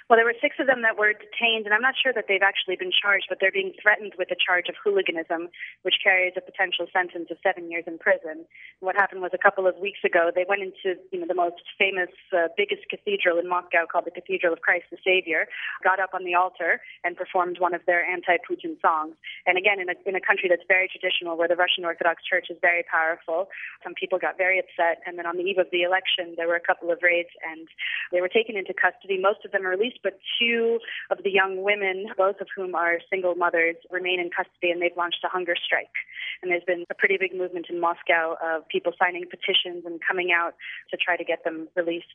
[0.05, 2.45] Well, there were six of them that were detained, and I'm not sure that they've
[2.45, 5.49] actually been charged, but they're being threatened with a charge of hooliganism,
[5.81, 8.45] which carries a potential sentence of seven years in prison.
[8.85, 11.65] what happened was a couple of weeks ago, they went into you know the most
[11.81, 15.49] famous, uh, biggest cathedral in Moscow called the Cathedral of Christ the Savior,
[15.83, 19.17] got up on the altar and performed one of their anti-Putin songs.
[19.49, 22.53] And again, in a in a country that's very traditional, where the Russian Orthodox Church
[22.53, 23.49] is very powerful,
[23.81, 25.01] some people got very upset.
[25.09, 27.65] And then on the eve of the election, there were a couple of raids, and
[28.13, 29.17] they were taken into custody.
[29.17, 30.79] Most of them are released but two
[31.09, 34.95] of the young women, both of whom are single mothers, remain in custody and they've
[34.97, 35.93] launched a hunger strike.
[36.41, 40.31] And there's been a pretty big movement in Moscow of people signing petitions and coming
[40.31, 40.55] out
[40.91, 42.05] to try to get them released.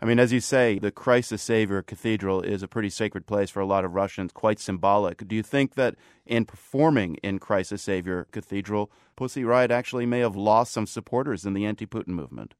[0.00, 3.50] I mean, as you say, the Christ the Savior Cathedral is a pretty sacred place
[3.50, 5.26] for a lot of Russians, quite symbolic.
[5.26, 10.20] Do you think that in performing in Christ the Savior Cathedral, Pussy Riot actually may
[10.20, 12.54] have lost some supporters in the anti Putin movement?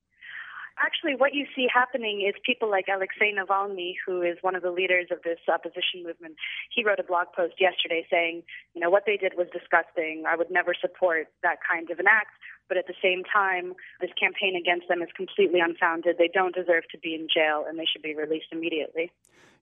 [0.78, 4.70] Actually, what you see happening is people like Alexei Navalny, who is one of the
[4.70, 6.34] leaders of this opposition movement.
[6.74, 8.42] He wrote a blog post yesterday saying,
[8.74, 10.24] you know, what they did was disgusting.
[10.26, 12.34] I would never support that kind of an act.
[12.68, 16.16] But at the same time, this campaign against them is completely unfounded.
[16.18, 19.12] They don't deserve to be in jail, and they should be released immediately.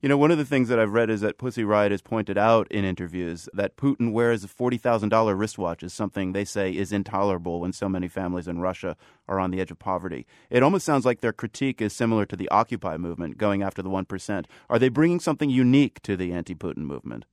[0.02, 2.36] You know, one of the things that I've read is that Pussy Riot has pointed
[2.36, 7.60] out in interviews that Putin wears a $40,000 wristwatch is something they say is intolerable
[7.60, 8.96] when so many families in Russia
[9.28, 10.26] are on the edge of poverty.
[10.50, 13.90] It almost sounds like their critique is similar to the Occupy movement, going after the
[13.90, 14.46] 1%.
[14.68, 17.24] Are they bringing something unique to the anti Putin movement?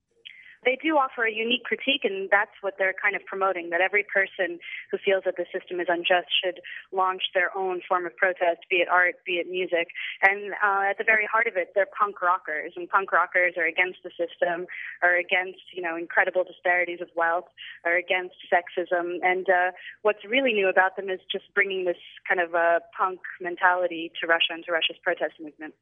[0.66, 4.04] They do offer a unique critique, and that's what they're kind of promoting that every
[4.04, 4.60] person
[4.92, 6.60] who feels that the system is unjust should
[6.92, 9.88] launch their own form of protest, be it art, be it music.
[10.22, 13.66] And uh, at the very heart of it, they're punk rockers, and punk rockers are
[13.66, 14.68] against the system,
[15.02, 17.48] are against, you know, incredible disparities of wealth,
[17.86, 19.24] are against sexism.
[19.24, 23.22] And uh, what's really new about them is just bringing this kind of a punk
[23.40, 25.74] mentality to Russia and to Russia's protest movement.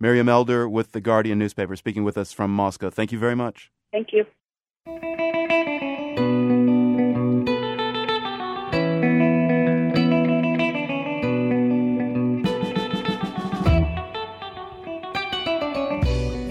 [0.00, 2.90] Miriam Elder with the Guardian newspaper speaking with us from Moscow.
[2.90, 3.70] Thank you very much.
[3.92, 4.24] Thank you.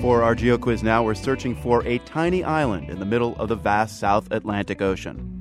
[0.01, 3.49] For our Geo Quiz now, we're searching for a tiny island in the middle of
[3.49, 5.40] the vast South Atlantic Ocean.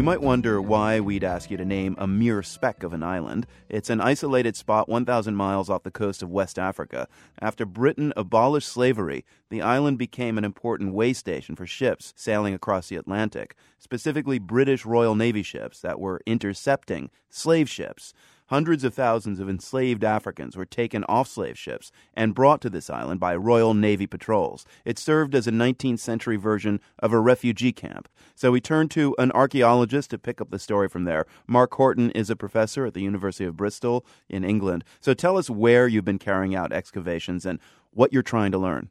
[0.00, 3.46] You might wonder why we'd ask you to name a mere speck of an island.
[3.68, 7.06] It's an isolated spot 1,000 miles off the coast of West Africa.
[7.38, 12.88] After Britain abolished slavery, the island became an important way station for ships sailing across
[12.88, 18.14] the Atlantic, specifically British Royal Navy ships that were intercepting slave ships.
[18.50, 22.90] Hundreds of thousands of enslaved Africans were taken off slave ships and brought to this
[22.90, 24.64] island by Royal Navy patrols.
[24.84, 28.08] It served as a 19th century version of a refugee camp.
[28.34, 31.26] So we turned to an archaeologist to pick up the story from there.
[31.46, 34.82] Mark Horton is a professor at the University of Bristol in England.
[35.00, 37.60] So tell us where you've been carrying out excavations and
[37.92, 38.90] what you're trying to learn.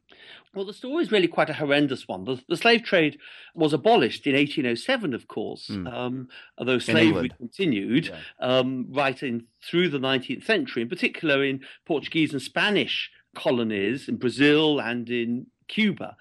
[0.54, 2.24] Well, the story is really quite a horrendous one.
[2.24, 3.18] The, the slave trade
[3.54, 5.92] was abolished in 1807, of course, mm.
[5.92, 8.18] um, although slavery continued yeah.
[8.40, 14.16] um, right in through the 19th century, in particular in Portuguese and Spanish colonies in
[14.16, 16.16] Brazil and in Cuba.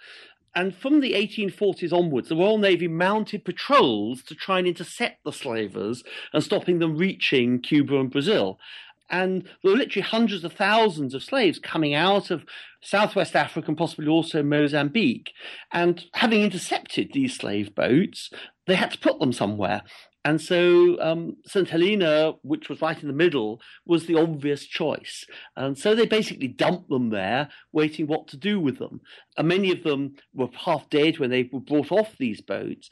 [0.55, 5.31] And from the 1840s onwards, the Royal Navy mounted patrols to try and intercept the
[5.31, 8.59] slavers and stopping them reaching Cuba and Brazil.
[9.11, 12.45] And there were literally hundreds of thousands of slaves coming out of
[12.81, 15.31] Southwest Africa and possibly also Mozambique.
[15.71, 18.29] And having intercepted these slave boats,
[18.67, 19.81] they had to put them somewhere.
[20.26, 21.70] And so um, St.
[21.70, 25.26] Helena, which was right in the middle, was the obvious choice.
[25.55, 29.01] And so they basically dumped them there, waiting what to do with them.
[29.38, 32.89] And many of them were half dead when they were brought off these boats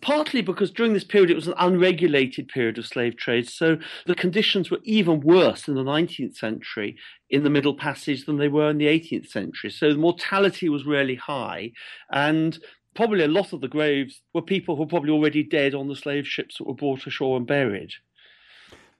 [0.00, 4.14] partly because during this period it was an unregulated period of slave trade, so the
[4.14, 6.96] conditions were even worse in the 19th century
[7.30, 9.70] in the Middle Passage than they were in the 18th century.
[9.70, 11.72] So the mortality was really high,
[12.12, 12.58] and
[13.00, 15.96] probably a lot of the graves were people who were probably already dead on the
[15.96, 17.92] slave ships that were brought ashore and buried.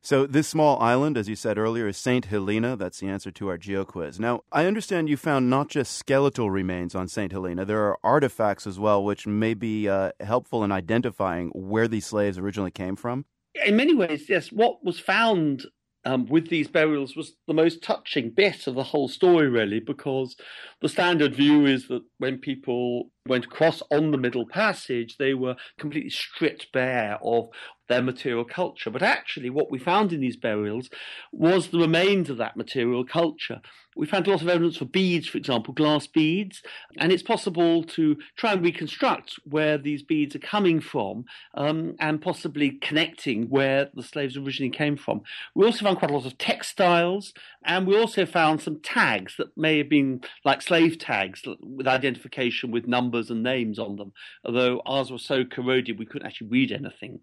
[0.01, 2.25] So, this small island, as you said earlier, is St.
[2.25, 2.77] Helena.
[2.77, 4.19] That's the answer to our geo quiz.
[4.19, 7.31] Now, I understand you found not just skeletal remains on St.
[7.31, 12.07] Helena, there are artifacts as well, which may be uh, helpful in identifying where these
[12.07, 13.27] slaves originally came from.
[13.67, 14.51] In many ways, yes.
[14.51, 15.67] What was found
[16.05, 20.37] um, with these burials was the most touching bit of the whole story, really, because
[20.81, 25.57] the standard view is that when people went across on the Middle Passage, they were
[25.79, 27.49] completely stripped bare of
[27.91, 28.89] their material culture.
[28.89, 30.89] But actually, what we found in these burials
[31.33, 33.61] was the remains of that material culture.
[33.97, 36.62] We found a lot of evidence for beads, for example, glass beads,
[36.97, 42.23] and it's possible to try and reconstruct where these beads are coming from um, and
[42.23, 45.23] possibly connecting where the slaves originally came from.
[45.57, 49.57] We also found quite a lot of textiles, and we also found some tags that
[49.59, 54.13] may have been like slave tags with identification with numbers and names on them,
[54.45, 57.21] although ours were so corroded we couldn't actually read anything.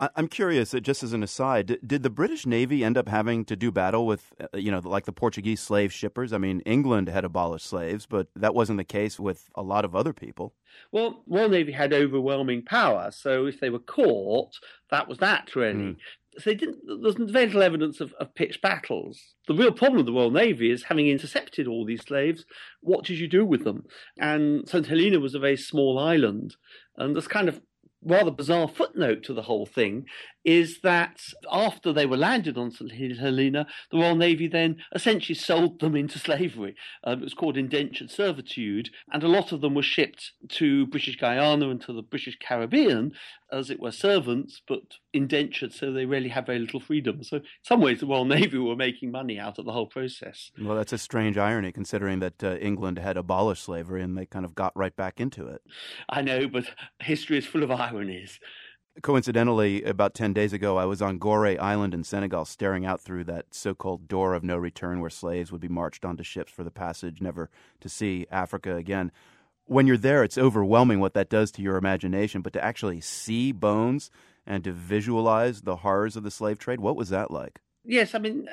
[0.00, 3.56] I'm curious, uh, just as an aside, did the British Navy end up having to
[3.56, 6.32] do battle with, uh, you know, like the Portuguese slave shippers?
[6.32, 9.96] I mean, England had abolished slaves, but that wasn't the case with a lot of
[9.96, 10.54] other people.
[10.92, 14.52] Well, Royal Navy had overwhelming power, so if they were caught,
[14.92, 15.74] that was that, really.
[15.74, 15.96] Mm.
[16.36, 19.34] So there's very little evidence of, of pitched battles.
[19.48, 22.44] The real problem with the Royal Navy is having intercepted all these slaves,
[22.80, 23.84] what did you do with them?
[24.18, 24.86] And St.
[24.86, 26.56] Helena was a very small island,
[26.96, 27.60] and there's kind of
[28.04, 30.06] rather bizarre footnote to the whole thing
[30.48, 31.20] is that
[31.52, 33.18] after they were landed on St.
[33.18, 36.74] Helena, the Royal Navy then essentially sold them into slavery.
[37.04, 41.18] Um, it was called indentured servitude, and a lot of them were shipped to British
[41.18, 43.12] Guyana and to the British Caribbean
[43.52, 44.80] as it were servants, but
[45.12, 47.22] indentured, so they really had very little freedom.
[47.22, 50.50] So, in some ways, the Royal Navy were making money out of the whole process.
[50.58, 54.46] Well, that's a strange irony considering that uh, England had abolished slavery and they kind
[54.46, 55.60] of got right back into it.
[56.08, 56.70] I know, but
[57.00, 58.40] history is full of ironies.
[59.02, 63.24] Coincidentally, about 10 days ago, I was on Gorée Island in Senegal staring out through
[63.24, 66.64] that so called door of no return where slaves would be marched onto ships for
[66.64, 67.48] the passage, never
[67.80, 69.12] to see Africa again.
[69.66, 73.52] When you're there, it's overwhelming what that does to your imagination, but to actually see
[73.52, 74.10] bones
[74.46, 77.60] and to visualize the horrors of the slave trade, what was that like?
[77.84, 78.48] Yes, I mean,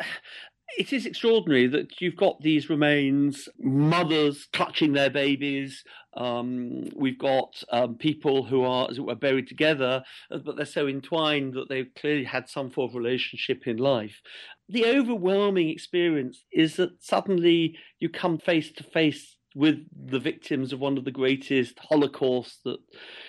[0.78, 5.84] it is extraordinary that you've got these remains, mothers clutching their babies.
[6.18, 10.66] Um, we've got um, people who are, as it were, buried together, uh, but they're
[10.66, 14.22] so entwined that they've clearly had some form of relationship in life.
[14.68, 20.80] The overwhelming experience is that suddenly you come face to face with the victims of
[20.80, 22.80] one of the greatest holocausts that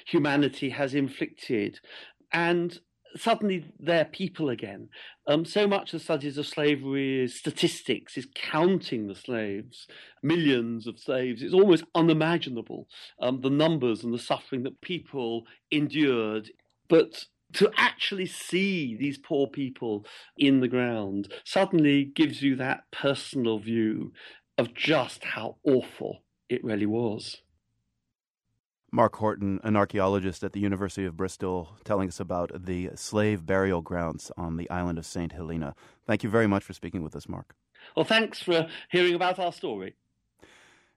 [0.07, 1.79] humanity has inflicted.
[2.33, 2.79] And
[3.17, 4.89] suddenly they're people again.
[5.27, 9.87] Um, so much of the studies of slavery is statistics, is counting the slaves,
[10.23, 11.43] millions of slaves.
[11.43, 12.89] It's almost unimaginable
[13.21, 16.51] um, the numbers and the suffering that people endured.
[16.89, 20.05] But to actually see these poor people
[20.37, 24.13] in the ground suddenly gives you that personal view
[24.59, 27.43] of just how awful it really was.
[28.93, 33.83] Mark Horton, an archaeologist at the University of Bristol, telling us about the slave burial
[33.83, 35.33] grounds on the island of St.
[35.33, 35.75] Helena.
[36.07, 37.55] Thank you very much for speaking with us, Mark.
[37.95, 39.97] Well, thanks for hearing about our story.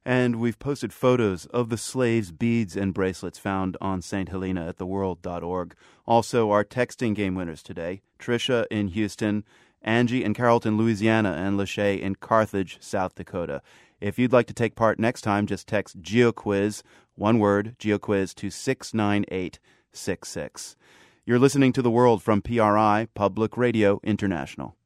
[0.06, 4.30] And we've posted photos of the slaves' beads and bracelets found on St.
[4.30, 5.76] Helena at theworld.org.
[6.06, 9.44] Also, our texting game winners today Trisha in Houston,
[9.82, 13.62] Angie in Carrollton, Louisiana, and Lachey in Carthage, South Dakota.
[14.00, 16.82] If you'd like to take part next time, just text GeoQuiz,
[17.20, 20.78] one word, GeoQuiz, to 69866.
[21.26, 24.78] You're listening to The World from PRI, Public Radio International.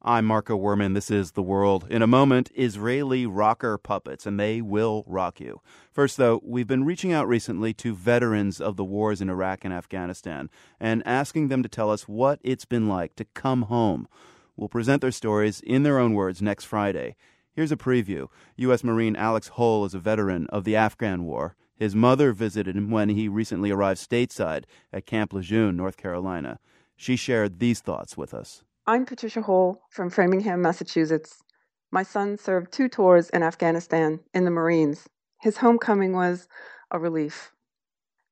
[0.00, 0.94] I'm Marco Werman.
[0.94, 1.86] This is The World.
[1.90, 5.60] In a moment, Israeli rocker puppets, and they will rock you.
[5.92, 9.74] First, though, we've been reaching out recently to veterans of the wars in Iraq and
[9.74, 10.48] Afghanistan
[10.80, 14.08] and asking them to tell us what it's been like to come home
[14.56, 17.16] We'll present their stories in their own words next Friday.
[17.54, 18.28] Here's a preview.
[18.56, 18.82] U.S.
[18.82, 21.54] Marine Alex Hull is a veteran of the Afghan War.
[21.76, 26.58] His mother visited him when he recently arrived stateside at Camp Lejeune, North Carolina.
[26.96, 28.62] She shared these thoughts with us.
[28.86, 31.42] I'm Patricia Hull from Framingham, Massachusetts.
[31.90, 35.06] My son served two tours in Afghanistan in the Marines.
[35.40, 36.48] His homecoming was
[36.90, 37.52] a relief.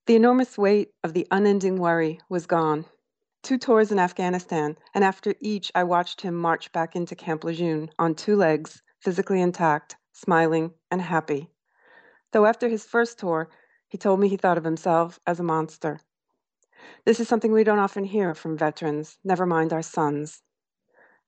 [0.06, 2.86] The enormous weight of the unending worry was gone
[3.42, 7.90] two tours in Afghanistan, and after each, I watched him march back into Camp Lejeune
[7.98, 11.51] on two legs, physically intact, smiling, and happy.
[12.32, 13.48] Though after his first tour,
[13.88, 16.01] he told me he thought of himself as a monster.
[17.05, 20.42] This is something we don't often hear from veterans, never mind our sons.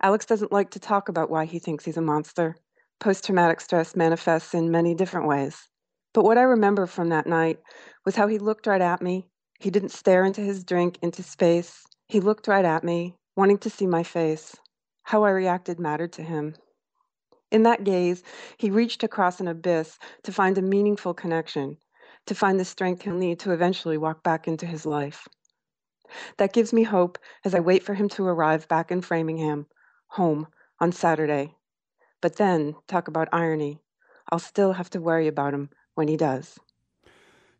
[0.01, 2.57] Alex doesn't like to talk about why he thinks he's a monster.
[3.01, 5.69] Post traumatic stress manifests in many different ways.
[6.13, 7.59] But what I remember from that night
[8.05, 9.29] was how he looked right at me.
[9.59, 11.85] He didn't stare into his drink, into space.
[12.09, 14.57] He looked right at me, wanting to see my face.
[15.05, 16.55] How I reacted mattered to him.
[17.53, 18.23] In that gaze,
[18.57, 21.77] he reached across an abyss to find a meaningful connection,
[22.25, 25.29] to find the strength he'll need to eventually walk back into his life.
[26.39, 29.67] That gives me hope as I wait for him to arrive back in Framingham,
[30.07, 30.47] home,
[30.81, 31.55] on Saturday.
[32.23, 33.83] But then, talk about irony,
[34.31, 36.59] I'll still have to worry about him when he does.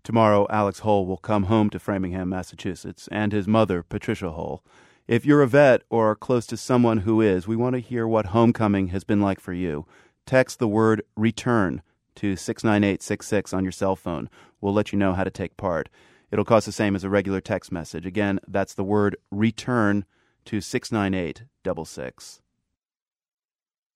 [0.05, 4.65] Tomorrow, Alex Hull will come home to Framingham, Massachusetts, and his mother, Patricia Hull.
[5.09, 8.27] If you're a vet or close to someone who is, we want to hear what
[8.27, 9.85] homecoming has been like for you.
[10.27, 11.83] Text the word return
[12.17, 14.31] to 69866 on your cell phone.
[14.61, 15.89] We'll let you know how to take part.
[16.31, 18.07] It'll cost the same as a regular text message.
[18.07, 20.05] Again, that's the word return
[20.45, 22.41] to 69866.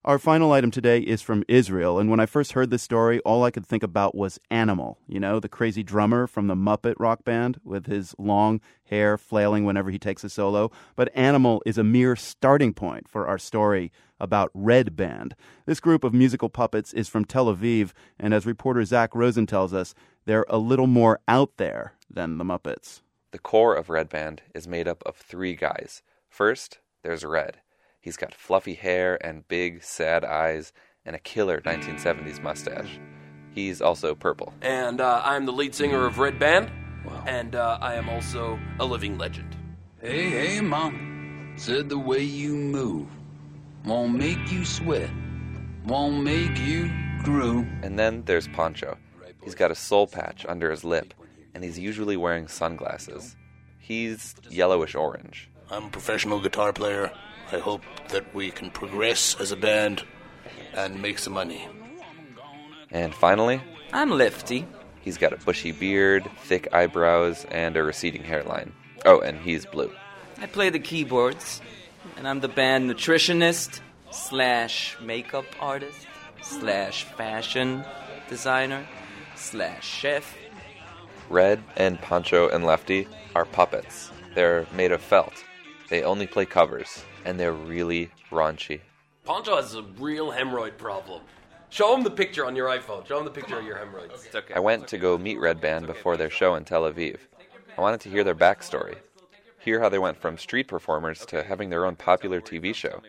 [0.07, 3.43] Our final item today is from Israel, and when I first heard this story, all
[3.43, 7.25] I could think about was Animal, you know, the crazy drummer from the Muppet rock
[7.25, 10.71] band with his long hair flailing whenever he takes a solo.
[10.95, 15.35] But Animal is a mere starting point for our story about Red Band.
[15.65, 19.73] This group of musical puppets is from Tel Aviv, and as reporter Zach Rosen tells
[19.73, 19.93] us,
[20.23, 23.01] they're a little more out there than the Muppets.
[23.31, 26.01] The core of Red Band is made up of three guys.
[26.29, 27.57] First, there's Red.
[28.07, 30.71] He's got fluffy hair and big, sad eyes
[31.05, 33.01] and a killer 1970s mustache.
[33.53, 34.53] He's also purple.
[34.61, 36.71] And uh, I'm the lead singer of Red Band.
[37.05, 37.21] Wow.
[37.27, 39.57] And uh, I am also a living legend.
[39.99, 41.55] Hey, hey, mom.
[41.57, 43.09] Said the way you move
[43.83, 45.09] won't make you sweat,
[45.85, 46.89] won't make you
[47.23, 47.65] grow.
[47.83, 48.97] And then there's Pancho.
[49.43, 51.13] He's got a soul patch under his lip,
[51.53, 53.35] and he's usually wearing sunglasses.
[53.79, 55.49] He's yellowish orange.
[55.69, 57.11] I'm a professional guitar player.
[57.51, 60.03] I hope that we can progress as a band
[60.73, 61.67] and make some money.
[62.91, 63.61] And finally,
[63.93, 64.65] I'm Lefty.
[65.01, 68.73] He's got a bushy beard, thick eyebrows, and a receding hairline.
[69.05, 69.91] Oh, and he's blue.
[70.39, 71.61] I play the keyboards,
[72.17, 73.79] and I'm the band nutritionist
[74.11, 76.05] slash makeup artist
[76.41, 77.83] slash fashion
[78.29, 78.85] designer
[79.35, 80.35] slash chef.
[81.29, 84.11] Red and Pancho and Lefty are puppets.
[84.35, 85.43] They're made of felt.
[85.89, 88.79] They only play covers, and they're really raunchy.
[89.25, 91.21] Pancho has a real hemorrhoid problem.
[91.69, 93.05] Show him the picture on your iPhone.
[93.05, 94.25] Show him the picture of your hemorrhoids.
[94.25, 94.53] It's okay.
[94.53, 97.17] I went to go meet Red Band before their show in Tel Aviv.
[97.77, 98.95] I wanted to hear their backstory,
[99.59, 103.01] hear how they went from street performers to having their own popular TV show.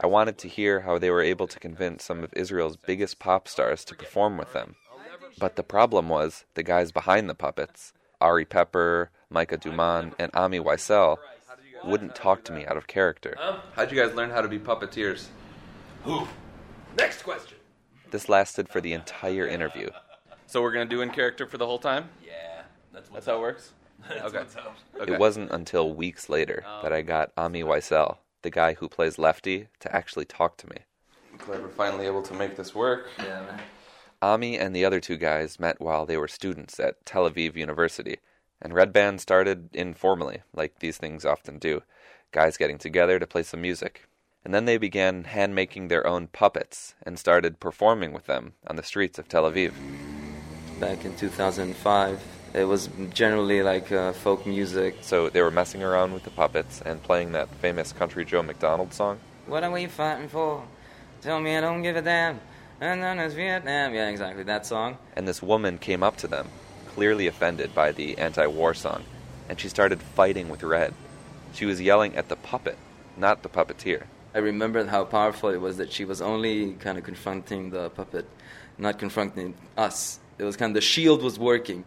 [0.00, 3.46] I wanted to hear how they were able to convince some of Israel's biggest pop
[3.46, 4.76] stars to perform with them.
[5.38, 10.58] But the problem was the guys behind the puppets, Ari Pepper, Micah Duman, and Ami
[10.58, 11.20] Weissel,
[11.84, 13.36] wouldn't talk to me out of character.
[13.74, 15.26] How'd you guys learn how to be puppeteers?
[16.04, 16.26] Who?
[16.96, 17.58] Next question.
[18.10, 19.90] This lasted for the entire interview.
[20.46, 22.08] So we're gonna do in character for the whole time?
[22.24, 22.62] Yeah,
[22.92, 23.72] that's, that's how it works.
[24.10, 24.44] okay.
[25.00, 25.12] okay.
[25.12, 26.80] It wasn't until weeks later oh.
[26.82, 30.76] that I got Ami Weissel, the guy who plays Lefty, to actually talk to me.
[31.38, 33.08] Glad we're finally able to make this work.
[33.18, 33.60] Yeah, man.
[34.20, 38.18] Ami and the other two guys met while they were students at Tel Aviv University,
[38.60, 41.82] and Red Band started informally, like these things often do
[42.32, 44.06] guys getting together to play some music.
[44.44, 48.76] And then they began hand making their own puppets and started performing with them on
[48.76, 49.72] the streets of Tel Aviv.
[50.80, 52.22] Back in 2005,
[52.54, 54.96] it was generally like uh, folk music.
[55.00, 58.94] So they were messing around with the puppets and playing that famous Country Joe McDonald
[58.94, 59.18] song.
[59.46, 60.62] What are we fighting for?
[61.20, 62.40] Tell me I don't give a damn.
[62.80, 63.92] And then it's Vietnam.
[63.92, 64.98] Yeah, exactly, that song.
[65.16, 66.48] And this woman came up to them,
[66.98, 69.04] clearly offended by the anti war song,
[69.48, 70.92] and she started fighting with Red.
[71.52, 72.76] She was yelling at the puppet,
[73.16, 74.02] not the puppeteer.
[74.34, 78.26] I remembered how powerful it was that she was only kind of confronting the puppet,
[78.78, 80.18] not confronting us.
[80.38, 81.84] It was kind of the shield was working.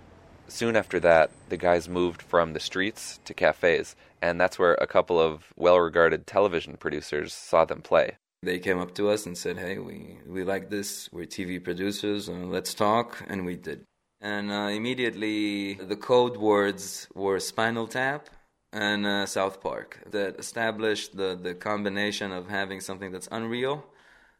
[0.47, 4.87] Soon after that, the guys moved from the streets to cafes, and that's where a
[4.87, 8.15] couple of well regarded television producers saw them play.
[8.43, 11.09] They came up to us and said, Hey, we, we like this.
[11.11, 12.29] We're TV producers.
[12.29, 13.21] Uh, let's talk.
[13.27, 13.83] And we did.
[14.21, 18.29] And uh, immediately, the code words were Spinal Tap
[18.71, 23.83] and uh, South Park that established the, the combination of having something that's unreal,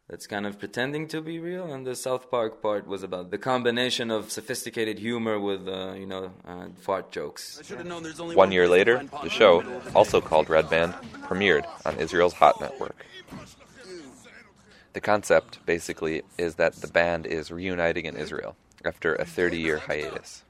[0.08, 3.38] that's kind of pretending to be real, and the South Park part was about the
[3.38, 7.60] combination of sophisticated humor with, uh, you know, uh, fart jokes.
[8.34, 9.64] One year later, the show,
[9.96, 13.04] also called Red Band, premiered on Israel's Hot Network.
[14.92, 18.54] The concept, basically, is that the band is reuniting in Israel
[18.84, 20.44] after a 30 year hiatus.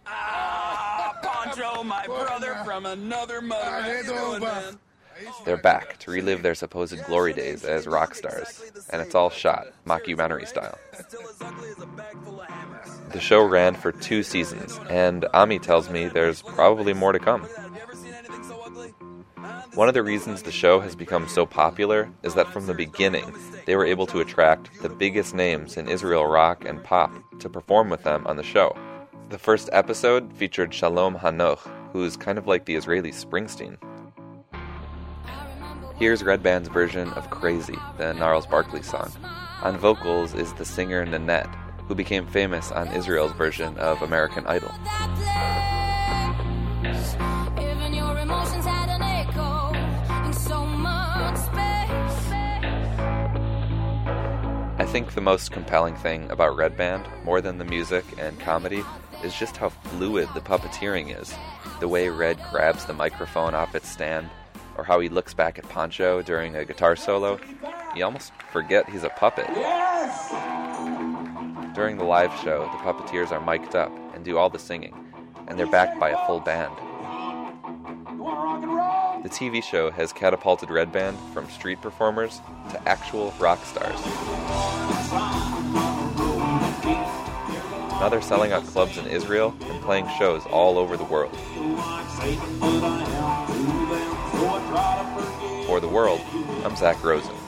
[1.23, 4.03] Pancho, my brother from another mother.
[5.45, 9.67] They're back to relive their supposed glory days as rock stars, and it's all shot
[9.87, 10.79] mockumentary style.
[13.11, 17.47] The show ran for two seasons, and Ami tells me there's probably more to come.
[19.75, 23.35] One of the reasons the show has become so popular is that from the beginning,
[23.65, 27.89] they were able to attract the biggest names in Israel rock and pop to perform
[27.89, 28.77] with them on the show.
[29.31, 31.61] The first episode featured Shalom Hanoch,
[31.91, 33.79] who's kind of like the Israeli Springsteen.
[35.97, 39.11] Here's Red Band's version of Crazy, the Gnarls Barkley song.
[39.63, 41.49] On vocals is the singer Ninet,
[41.89, 44.73] who became famous on Israel's version of American Idol.
[54.83, 58.83] I think the most compelling thing about Red Band, more than the music and comedy,
[59.23, 61.33] is just how fluid the puppeteering is.
[61.79, 64.29] The way Red grabs the microphone off its stand,
[64.77, 67.39] or how he looks back at Pancho during a guitar solo.
[67.95, 69.47] You almost forget he's a puppet.
[69.51, 70.31] Yes!
[71.77, 74.97] During the live show, the puppeteers are mic'd up and do all the singing,
[75.47, 76.75] and they're backed by a full band.
[78.23, 84.01] The TV show has catapulted Red Band from street performers to actual rock stars.
[87.99, 91.37] Now they're selling out clubs in Israel and playing shows all over the world.
[95.67, 96.21] For the world,
[96.65, 97.42] I'm Zach Rosen.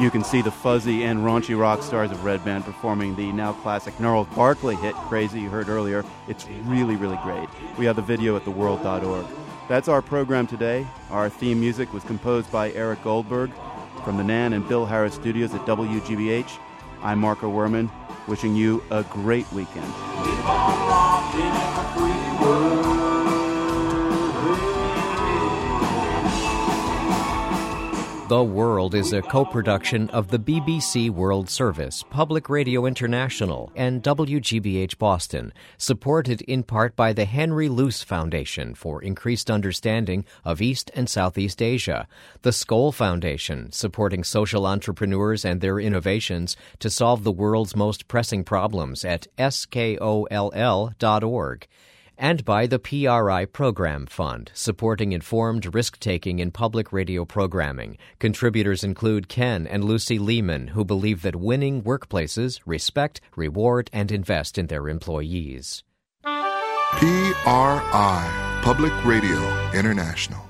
[0.00, 3.52] You can see the fuzzy and raunchy rock stars of Red Band performing the now
[3.52, 6.06] classic Gnarls Barkley hit Crazy you heard earlier.
[6.26, 7.46] It's really, really great.
[7.76, 9.26] We have the video at theworld.org.
[9.68, 10.86] That's our program today.
[11.10, 13.50] Our theme music was composed by Eric Goldberg
[14.02, 16.50] from the Nan and Bill Harris studios at WGBH.
[17.02, 17.90] I'm Marco Werman,
[18.26, 19.84] wishing you a great weekend.
[28.30, 34.04] The World is a co production of the BBC World Service, Public Radio International, and
[34.04, 40.92] WGBH Boston, supported in part by the Henry Luce Foundation for Increased Understanding of East
[40.94, 42.06] and Southeast Asia,
[42.42, 48.44] the Skoll Foundation, supporting social entrepreneurs and their innovations to solve the world's most pressing
[48.44, 50.28] problems at skoll.org
[52.20, 57.96] and by the PRI Program Fund, supporting informed risk taking in public radio programming.
[58.18, 64.58] Contributors include Ken and Lucy Lehman, who believe that winning workplaces respect, reward, and invest
[64.58, 65.82] in their employees.
[66.92, 70.49] PRI, Public Radio International.